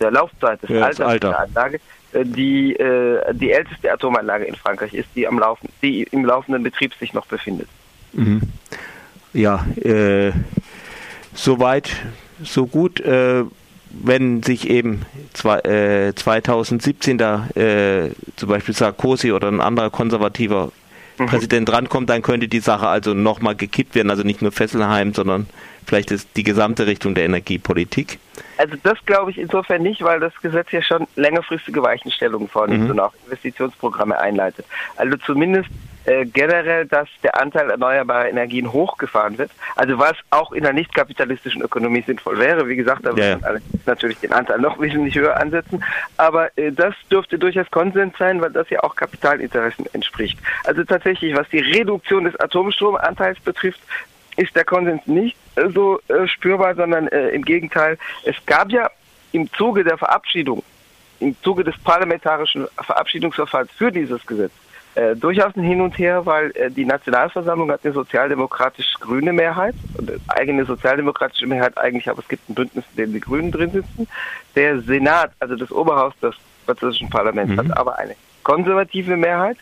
[0.01, 1.29] der Laufzeit des Ja, Alters Alter.
[1.29, 1.81] der Anlage,
[2.13, 6.63] äh, die äh, die älteste Atomanlage in Frankreich ist, die am Laufen, die im laufenden
[6.63, 7.69] Betrieb sich noch befindet.
[8.15, 8.41] Mhm.
[9.35, 10.33] Ja, äh,
[11.35, 11.91] soweit,
[12.43, 13.03] so gut.
[14.03, 20.73] Wenn sich eben zwei, äh, 2017 da äh, zum Beispiel Sarkozy oder ein anderer konservativer
[21.19, 21.27] mhm.
[21.27, 25.47] Präsident rankommt, dann könnte die Sache also nochmal gekippt werden, also nicht nur Fesselheim, sondern
[25.87, 28.19] vielleicht ist die gesamte Richtung der Energiepolitik.
[28.57, 32.91] Also das glaube ich insofern nicht, weil das Gesetz ja schon längerfristige Weichenstellungen vornimmt mhm.
[32.91, 34.67] und auch Investitionsprogramme einleitet.
[34.97, 35.69] Also zumindest
[36.07, 39.51] äh, generell, dass der Anteil erneuerbarer Energien hochgefahren wird.
[39.75, 42.69] Also was auch in einer nicht kapitalistischen Ökonomie sinnvoll wäre.
[42.69, 43.37] Wie gesagt, da ja.
[43.37, 45.83] muss natürlich den Anteil noch wesentlich höher ansetzen.
[46.19, 50.39] Aber äh, das dürfte durchaus Konsens sein, weil das ja auch Kapitalinteressen entspricht.
[50.65, 53.81] Also tatsächlich, was die Reduktion des Atomstromanteils betrifft,
[54.37, 57.99] ist der Konsens nicht äh, so äh, spürbar, sondern äh, im Gegenteil.
[58.25, 58.91] Es gab ja
[59.33, 60.63] im Zuge der Verabschiedung,
[61.21, 64.53] im Zuge des parlamentarischen Verabschiedungsverfahrens für dieses Gesetz,
[64.95, 69.75] äh, durchaus ein Hin und Her, weil äh, die Nationalversammlung hat eine sozialdemokratisch-grüne Mehrheit,
[70.29, 74.07] eigene sozialdemokratische Mehrheit eigentlich, aber es gibt ein Bündnis, in dem die Grünen drin sitzen.
[74.55, 77.59] Der Senat, also das Oberhaus des französischen Parlaments, mhm.
[77.59, 78.15] hat aber eine
[78.45, 79.57] konservative Mehrheit.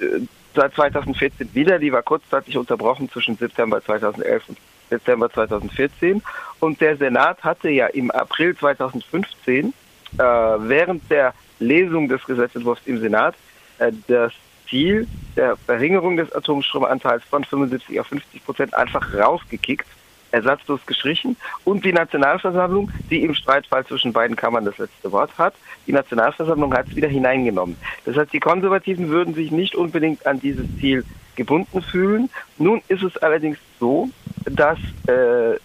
[0.00, 0.20] Äh,
[0.54, 4.58] seit 2014 wieder, die war kurzzeitig unterbrochen zwischen September 2011 und
[4.90, 6.22] Dezember 2014.
[6.60, 9.72] Und der Senat hatte ja im April 2015
[10.18, 13.34] äh, während der Lesung des Gesetzentwurfs im Senat
[13.78, 14.32] äh, das
[14.68, 19.86] Ziel der Verringerung des Atomstromanteils von 75 auf 50 Prozent einfach rausgekickt,
[20.34, 21.36] ersatzlos gestrichen.
[21.64, 25.54] Und die Nationalversammlung, die im Streitfall zwischen beiden Kammern das letzte Wort hat,
[25.86, 27.76] die Nationalversammlung hat es wieder hineingenommen.
[28.04, 31.04] Das heißt, die Konservativen würden sich nicht unbedingt an dieses Ziel
[31.36, 32.30] gebunden fühlen.
[32.58, 34.08] Nun ist es allerdings so,
[34.44, 35.58] dass äh,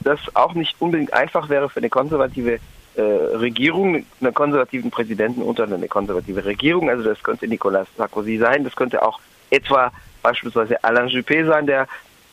[0.00, 2.58] das auch nicht unbedingt einfach wäre für eine konservative
[2.96, 6.88] äh, Regierung, einer konservativen Präsidenten unter eine konservative Regierung.
[6.88, 9.92] Also das könnte Nicolas Sarkozy sein, das könnte auch etwa
[10.22, 11.86] beispielsweise Alain Juppé sein, der,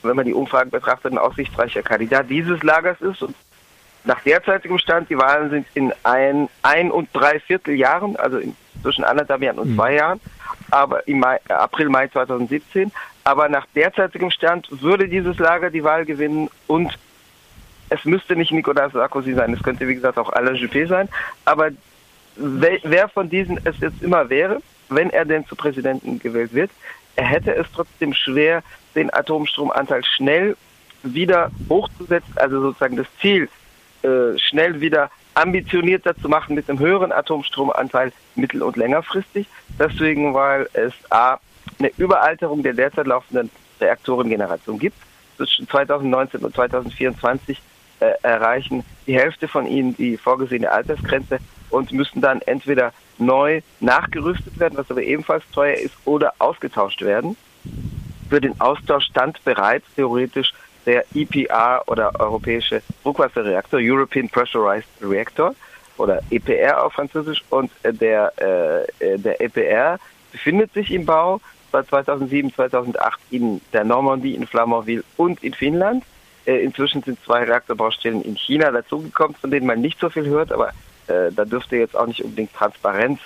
[0.03, 3.21] wenn man die Umfragen betrachtet, ein aussichtsreicher Kandidat dieses Lagers ist.
[3.21, 3.35] Und
[4.03, 9.03] nach derzeitigem Stand, die Wahlen sind in ein, ein und drei Vierteljahren, also in, zwischen
[9.03, 9.75] anderthalb Jahren und mhm.
[9.75, 10.19] zwei Jahren,
[10.71, 12.91] aber im Mai, April, Mai 2017.
[13.23, 16.97] Aber nach derzeitigem Stand würde dieses Lager die Wahl gewinnen und
[17.89, 21.07] es müsste nicht Nicolas Sarkozy sein, es könnte wie gesagt auch Alain Juppé sein,
[21.45, 21.69] aber
[22.35, 26.71] wer von diesen es jetzt immer wäre, wenn er denn zu Präsidenten gewählt wird,
[27.15, 28.63] er hätte es trotzdem schwer,
[28.95, 30.57] den Atomstromanteil schnell
[31.03, 33.49] wieder hochzusetzen, also sozusagen das Ziel
[34.03, 39.47] äh, schnell wieder ambitionierter zu machen mit einem höheren Atomstromanteil mittel- und längerfristig.
[39.79, 41.39] Deswegen, weil es A,
[41.79, 43.49] eine Überalterung der derzeit laufenden
[43.81, 44.97] Reaktorengeneration gibt.
[45.37, 47.61] Zwischen 2019 und 2024
[47.99, 51.39] äh, erreichen die Hälfte von ihnen die vorgesehene Altersgrenze
[51.69, 57.37] und müssen dann entweder neu nachgerüstet werden, was aber ebenfalls teuer ist, oder ausgetauscht werden.
[58.29, 60.53] Für den Austausch stand bereits theoretisch
[60.85, 65.55] der EPR oder europäische Druckwasserreaktor, European Pressurized Reactor
[65.97, 68.33] oder EPR auf Französisch und der,
[68.99, 69.99] äh, der EPR
[70.31, 71.39] befindet sich im Bau
[71.71, 76.03] seit 2007, 2008 in der Normandie, in Flamanville und in Finnland.
[76.45, 80.51] Äh, inzwischen sind zwei Reaktorbaustellen in China dazugekommen, von denen man nicht so viel hört,
[80.51, 80.71] aber
[81.07, 83.19] äh, da dürfte jetzt auch nicht unbedingt Transparenz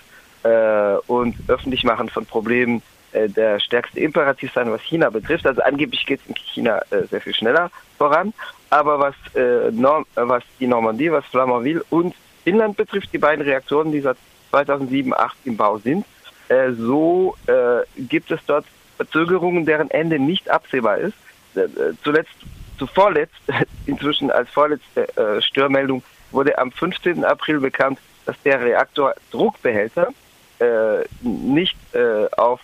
[0.43, 2.81] äh, und Öffentlichmachen von Problemen
[3.13, 5.47] äh, der stärkste Imperativ sein, was China betrifft.
[5.47, 8.33] Also angeblich geht es in China äh, sehr viel schneller voran,
[8.69, 12.13] aber was, äh, Norm, was die Normandie, was Flamanville und
[12.43, 14.17] Finnland betrifft, die beiden Reaktoren, die seit
[14.51, 16.05] 2007, 2008 im Bau sind,
[16.77, 17.35] so
[17.97, 18.63] gibt es dort
[18.95, 21.17] Verzögerungen, deren Ende nicht absehbar ist.
[22.05, 22.31] zuletzt
[22.79, 23.35] zu vorletzt,
[23.85, 25.09] inzwischen als vorletzte
[25.41, 27.23] Störmeldung, wurde am 15.
[27.23, 30.09] April bekannt, dass der Reaktor Druckbehälter
[30.59, 32.59] äh, nicht äh, auf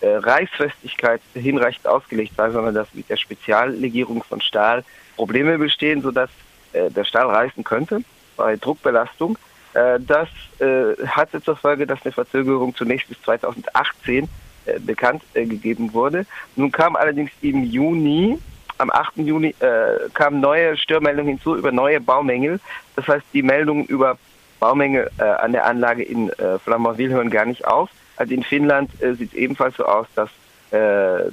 [0.00, 4.84] äh, Reißfestigkeit hinreichend ausgelegt sei, sondern dass mit der Speziallegierung von Stahl
[5.16, 6.30] Probleme bestehen, sodass
[6.72, 8.00] äh, der Stahl reißen könnte
[8.36, 9.38] bei Druckbelastung.
[9.74, 14.28] Äh, das äh, hatte zur Folge, dass eine Verzögerung zunächst bis 2018
[14.64, 16.26] äh, bekannt gegeben wurde.
[16.56, 18.38] Nun kam allerdings im Juni
[18.82, 19.18] am 8.
[19.18, 22.58] Juni äh, kamen neue Störmeldungen hinzu über neue Baumängel.
[22.96, 24.18] Das heißt, die Meldungen über
[24.58, 27.90] Baumängel äh, an der Anlage in äh, Flamanville hören gar nicht auf.
[28.16, 30.30] Also in Finnland äh, sieht es ebenfalls so aus, dass
[30.72, 31.30] äh,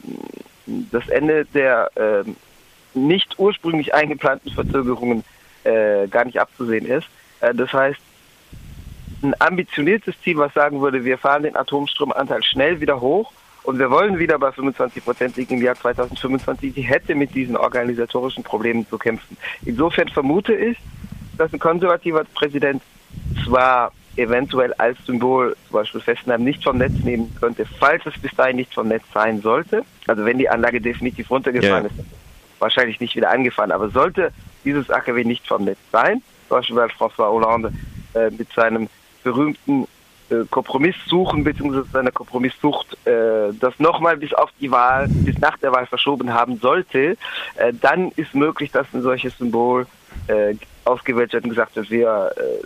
[0.66, 2.24] das Ende der äh,
[2.94, 5.24] nicht ursprünglich eingeplanten Verzögerungen
[5.64, 7.08] äh, gar nicht abzusehen ist.
[7.40, 8.00] Das heißt,
[9.24, 13.32] ein ambitioniertes Ziel, was sagen würde, wir fahren den Atomstromanteil schnell wieder hoch
[13.64, 16.74] und wir wollen wieder bei 25 Prozent liegen im Jahr 2025.
[16.74, 19.38] Die hätte mit diesen organisatorischen Problemen zu kämpfen.
[19.66, 20.78] Insofern vermute ich,
[21.38, 22.82] dass ein konservativer Präsident
[23.46, 28.32] zwar eventuell als Symbol zum Beispiel Fessenheim nicht vom Netz nehmen könnte, falls es bis
[28.36, 29.84] dahin nicht vom Netz sein sollte.
[30.08, 31.94] Also wenn die Anlage definitiv runtergefahren yeah.
[31.94, 32.06] ist,
[32.60, 33.72] wahrscheinlich nicht wieder angefahren.
[33.72, 34.32] Aber sollte
[34.66, 37.72] dieses AKW nicht vom Netz sein, zum Beispiel weil François Hollande
[38.14, 38.90] äh, mit seinem
[39.24, 39.88] berühmten
[40.50, 41.84] Kompromiss suchen bzw.
[41.92, 46.58] seiner Kompromisssucht äh, das nochmal bis auf die Wahl, bis nach der Wahl verschoben haben
[46.58, 47.18] sollte,
[47.56, 49.88] äh, dann ist möglich, dass ein solches Symbol
[50.28, 50.56] äh,
[50.86, 52.62] ausgewählt wird und gesagt wird, wir, äh,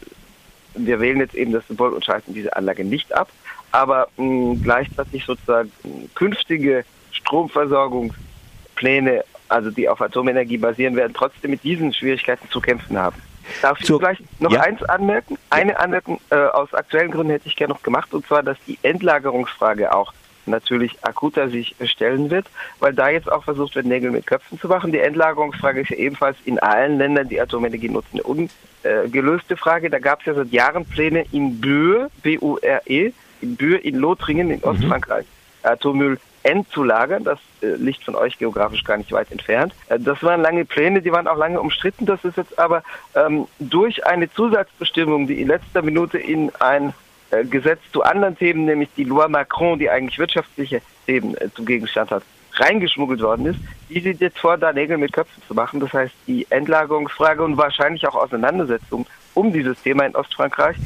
[0.75, 3.29] wir wählen jetzt eben das Symbol und schalten diese Anlage nicht ab.
[3.71, 5.71] Aber mh, gleichzeitig sozusagen
[6.15, 13.21] künftige Stromversorgungspläne, also die auf Atomenergie basieren, werden trotzdem mit diesen Schwierigkeiten zu kämpfen haben.
[13.61, 14.61] Darf ich vielleicht noch Ja.
[14.61, 15.37] eins anmerken?
[15.49, 18.77] Eine Anmerkung äh, aus aktuellen Gründen hätte ich gerne noch gemacht, und zwar, dass die
[18.83, 20.13] Endlagerungsfrage auch
[20.45, 22.47] natürlich akuter sich stellen wird,
[22.79, 24.91] weil da jetzt auch versucht wird, Nägel mit Köpfen zu machen.
[24.91, 29.89] Die Endlagerungsfrage ist ja ebenfalls in allen Ländern, die Atomenergie nutzen, eine ungelöste Frage.
[29.89, 34.51] Da gab es ja seit Jahren Pläne in Bure, B-U-R-E, E, in Bure in Lothringen
[34.51, 35.25] in Ostfrankreich,
[35.63, 37.23] Atommüll endzulagern.
[37.23, 39.73] Das äh, liegt von euch geografisch gar nicht weit entfernt.
[39.89, 42.05] Äh, das waren lange Pläne, die waren auch lange umstritten.
[42.05, 42.83] Das ist jetzt aber
[43.15, 46.93] ähm, durch eine Zusatzbestimmung, die in letzter Minute in ein
[47.31, 51.65] äh, Gesetz zu anderen Themen, nämlich die Loi Macron, die eigentlich wirtschaftliche Themen äh, zum
[51.65, 52.23] Gegenstand hat,
[52.53, 53.59] reingeschmuggelt worden ist.
[53.89, 55.79] Die sieht jetzt vor, da Nägel mit Köpfen zu machen.
[55.79, 60.77] Das heißt, die Endlagerungsfrage und wahrscheinlich auch Auseinandersetzung um dieses Thema in Ostfrankreich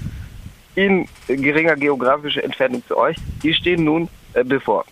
[0.78, 4.86] in geringer geografischer Entfernung zu euch, die stehen nun äh, bevor.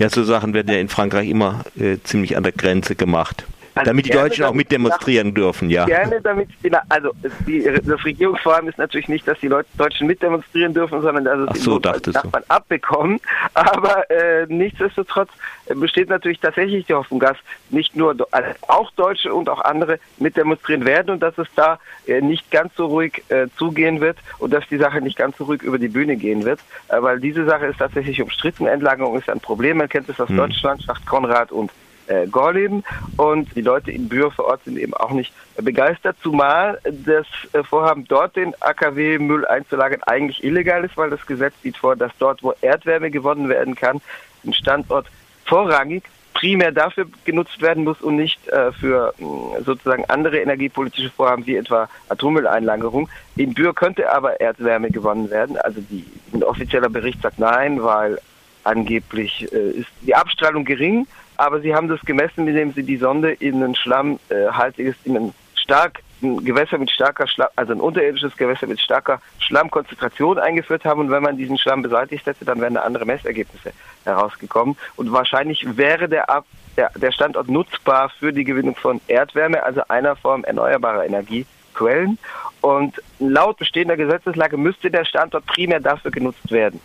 [0.00, 3.44] Ja, so Sachen werden ja in Frankreich immer äh, ziemlich an der Grenze gemacht.
[3.74, 5.84] Also damit die Deutschen auch mit demonstrieren dürfen, ja.
[5.86, 6.48] Gerne damit,
[6.88, 7.12] also
[7.46, 11.48] die, das Regierungsvorhaben ist natürlich nicht, dass die Leute, Deutschen mitdemonstrieren dürfen, sondern dass es
[11.50, 12.10] Ach so, du.
[12.10, 13.20] Nachbarn abbekommen.
[13.54, 15.30] Aber äh, nichtsdestotrotz
[15.66, 17.36] äh, besteht natürlich tatsächlich die Hoffnung, dass
[17.70, 22.20] nicht nur also auch Deutsche und auch andere mitdemonstrieren werden und dass es da äh,
[22.20, 25.62] nicht ganz so ruhig äh, zugehen wird und dass die Sache nicht ganz so ruhig
[25.62, 28.66] über die Bühne gehen wird, äh, weil diese Sache ist tatsächlich umstritten.
[28.66, 29.78] Endlagerung ist ein Problem.
[29.78, 30.36] Man kennt es aus Hm.
[30.36, 31.70] Deutschland, Schacht Konrad und
[32.10, 32.84] äh, Gorleben
[33.16, 37.62] und die Leute in Bühr vor Ort sind eben auch nicht begeistert, zumal das äh,
[37.62, 42.42] Vorhaben dort den AKW-Müll einzulagern eigentlich illegal ist, weil das Gesetz sieht vor, dass dort,
[42.42, 44.00] wo Erdwärme gewonnen werden kann,
[44.44, 45.06] ein Standort
[45.44, 51.46] vorrangig primär dafür genutzt werden muss und nicht äh, für mh, sozusagen andere energiepolitische Vorhaben
[51.46, 53.08] wie etwa Atommülleinlagerung.
[53.36, 55.58] In Bühr könnte aber Erdwärme gewonnen werden.
[55.58, 58.18] Also die, ein offizieller Bericht sagt nein, weil
[58.64, 61.06] angeblich äh, ist die Abstrahlung gering,
[61.40, 66.02] aber sie haben das gemessen, indem sie die Sonde in ein schlammhaltiges, in ein stark
[66.22, 71.00] ein Gewässer mit starker Schlamm, also ein unterirdisches Gewässer mit starker Schlammkonzentration eingeführt haben.
[71.00, 73.72] Und wenn man diesen Schlamm beseitigt hätte, dann wären da andere Messergebnisse
[74.04, 74.76] herausgekommen.
[74.96, 76.44] Und wahrscheinlich wäre der, Ab
[76.76, 82.18] der, der Standort nutzbar für die Gewinnung von Erdwärme, also einer Form erneuerbarer Energiequellen.
[82.60, 86.80] Und laut bestehender Gesetzeslage müsste der Standort primär dafür genutzt werden.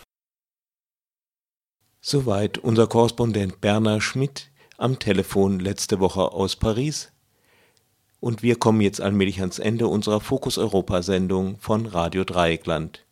[2.07, 7.11] Soweit unser Korrespondent Bernhard Schmidt am Telefon letzte Woche aus Paris.
[8.19, 13.03] Und wir kommen jetzt allmählich ans Ende unserer Fokus Europa Sendung von Radio Dreieckland.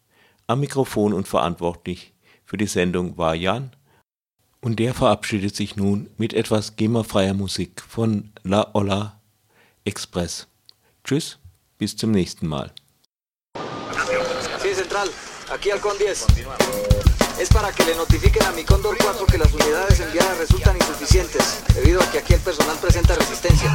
[0.46, 2.14] Am Mikrofon und verantwortlich
[2.46, 3.76] für die Sendung war Jan.
[4.62, 9.20] Und der verabschiedet sich nun mit etwas GEMA-freier Musik von La Ola
[9.86, 10.46] Express.
[11.04, 11.39] Tschüss,
[11.80, 12.72] bis zum nächsten Mal.
[14.62, 15.10] Sí, Central,
[15.50, 17.12] aquí Halcón 10.
[17.40, 21.64] Es para que le notifiquen a mi Cóndor 4 que las unidades enviadas resultan insuficientes,
[21.76, 23.70] debido a que aquí el personal presenta resistencia.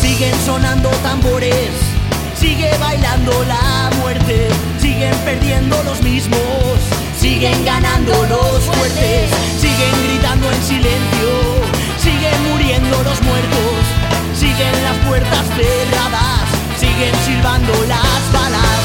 [0.00, 1.70] Siguen sonando tambores,
[3.26, 4.48] bailando la muerte,
[4.80, 6.38] siguen perdiendo los mismos,
[7.18, 11.30] siguen ganando los fuertes, siguen gritando en silencio,
[11.98, 16.40] siguen muriendo los muertos, siguen las puertas cerradas,
[16.78, 18.80] siguen silbando las balas.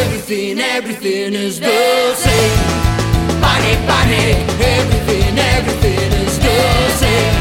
[0.00, 3.40] Everything, everything is the same.
[3.40, 7.34] Panic, panic, everything, everything is the same.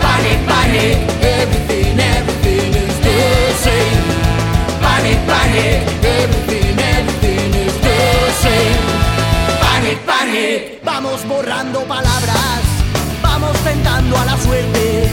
[0.00, 1.87] Panic, panic, everything
[5.58, 7.98] Panic, everything, everything is the
[8.42, 8.82] same.
[9.60, 10.80] Panic, panic.
[10.84, 12.62] Vamos borrando palabras,
[13.20, 15.08] vamos tentando a la suerte,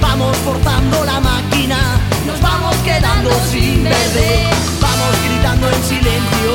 [0.00, 1.78] vamos forzando la máquina,
[2.26, 6.52] nos vamos quedando sin verde, vamos gritando en silencio,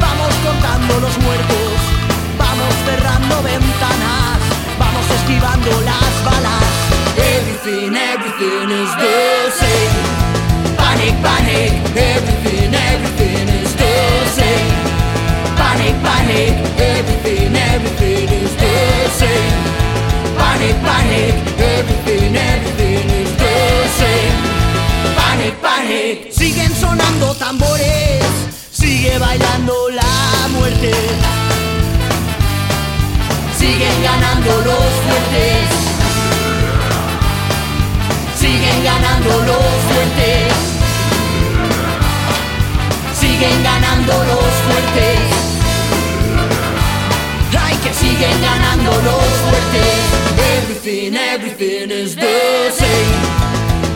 [0.00, 1.74] vamos contando los muertos,
[2.36, 4.38] vamos cerrando ventanas,
[4.78, 6.74] vamos esquivando las balas.
[7.16, 10.23] Everything, everything is the same.
[11.04, 13.92] Panic, panic, everything, everything is the
[14.32, 14.72] same.
[15.54, 19.52] Panic, panic, everything, everything is the same.
[20.38, 23.54] Panic, Panic, everything, everything is the
[24.00, 24.36] same.
[25.14, 28.24] Panic, panic, siguen sonando tambores,
[28.72, 30.90] sigue bailando la muerte.
[33.58, 35.68] Siguen ganando los fuertes.
[38.40, 40.73] Siguen ganando los fuertes.
[43.34, 45.18] Siguen ganando los fuertes.
[47.60, 49.98] Ay, que siguen ganando los fuertes.
[50.56, 53.18] Everything, everything is the same.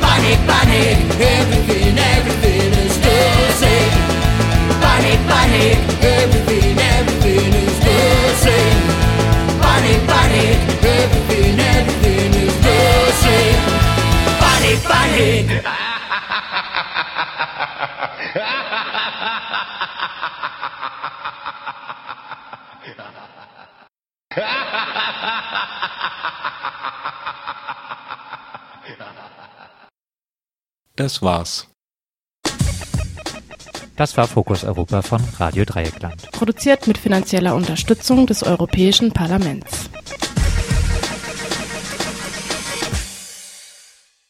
[0.00, 3.18] Panic, panic, everything, everything is the
[3.62, 3.94] same.
[4.80, 8.00] Panic, panic, everything, everything is the
[8.42, 8.82] same.
[9.62, 13.62] Panic, panic, everything, everything is the same.
[14.40, 15.64] Panic, panic.
[30.96, 31.68] Das war's.
[33.96, 36.30] Das war Fokus Europa von Radio Dreieckland.
[36.32, 39.90] Produziert mit finanzieller Unterstützung des Europäischen Parlaments.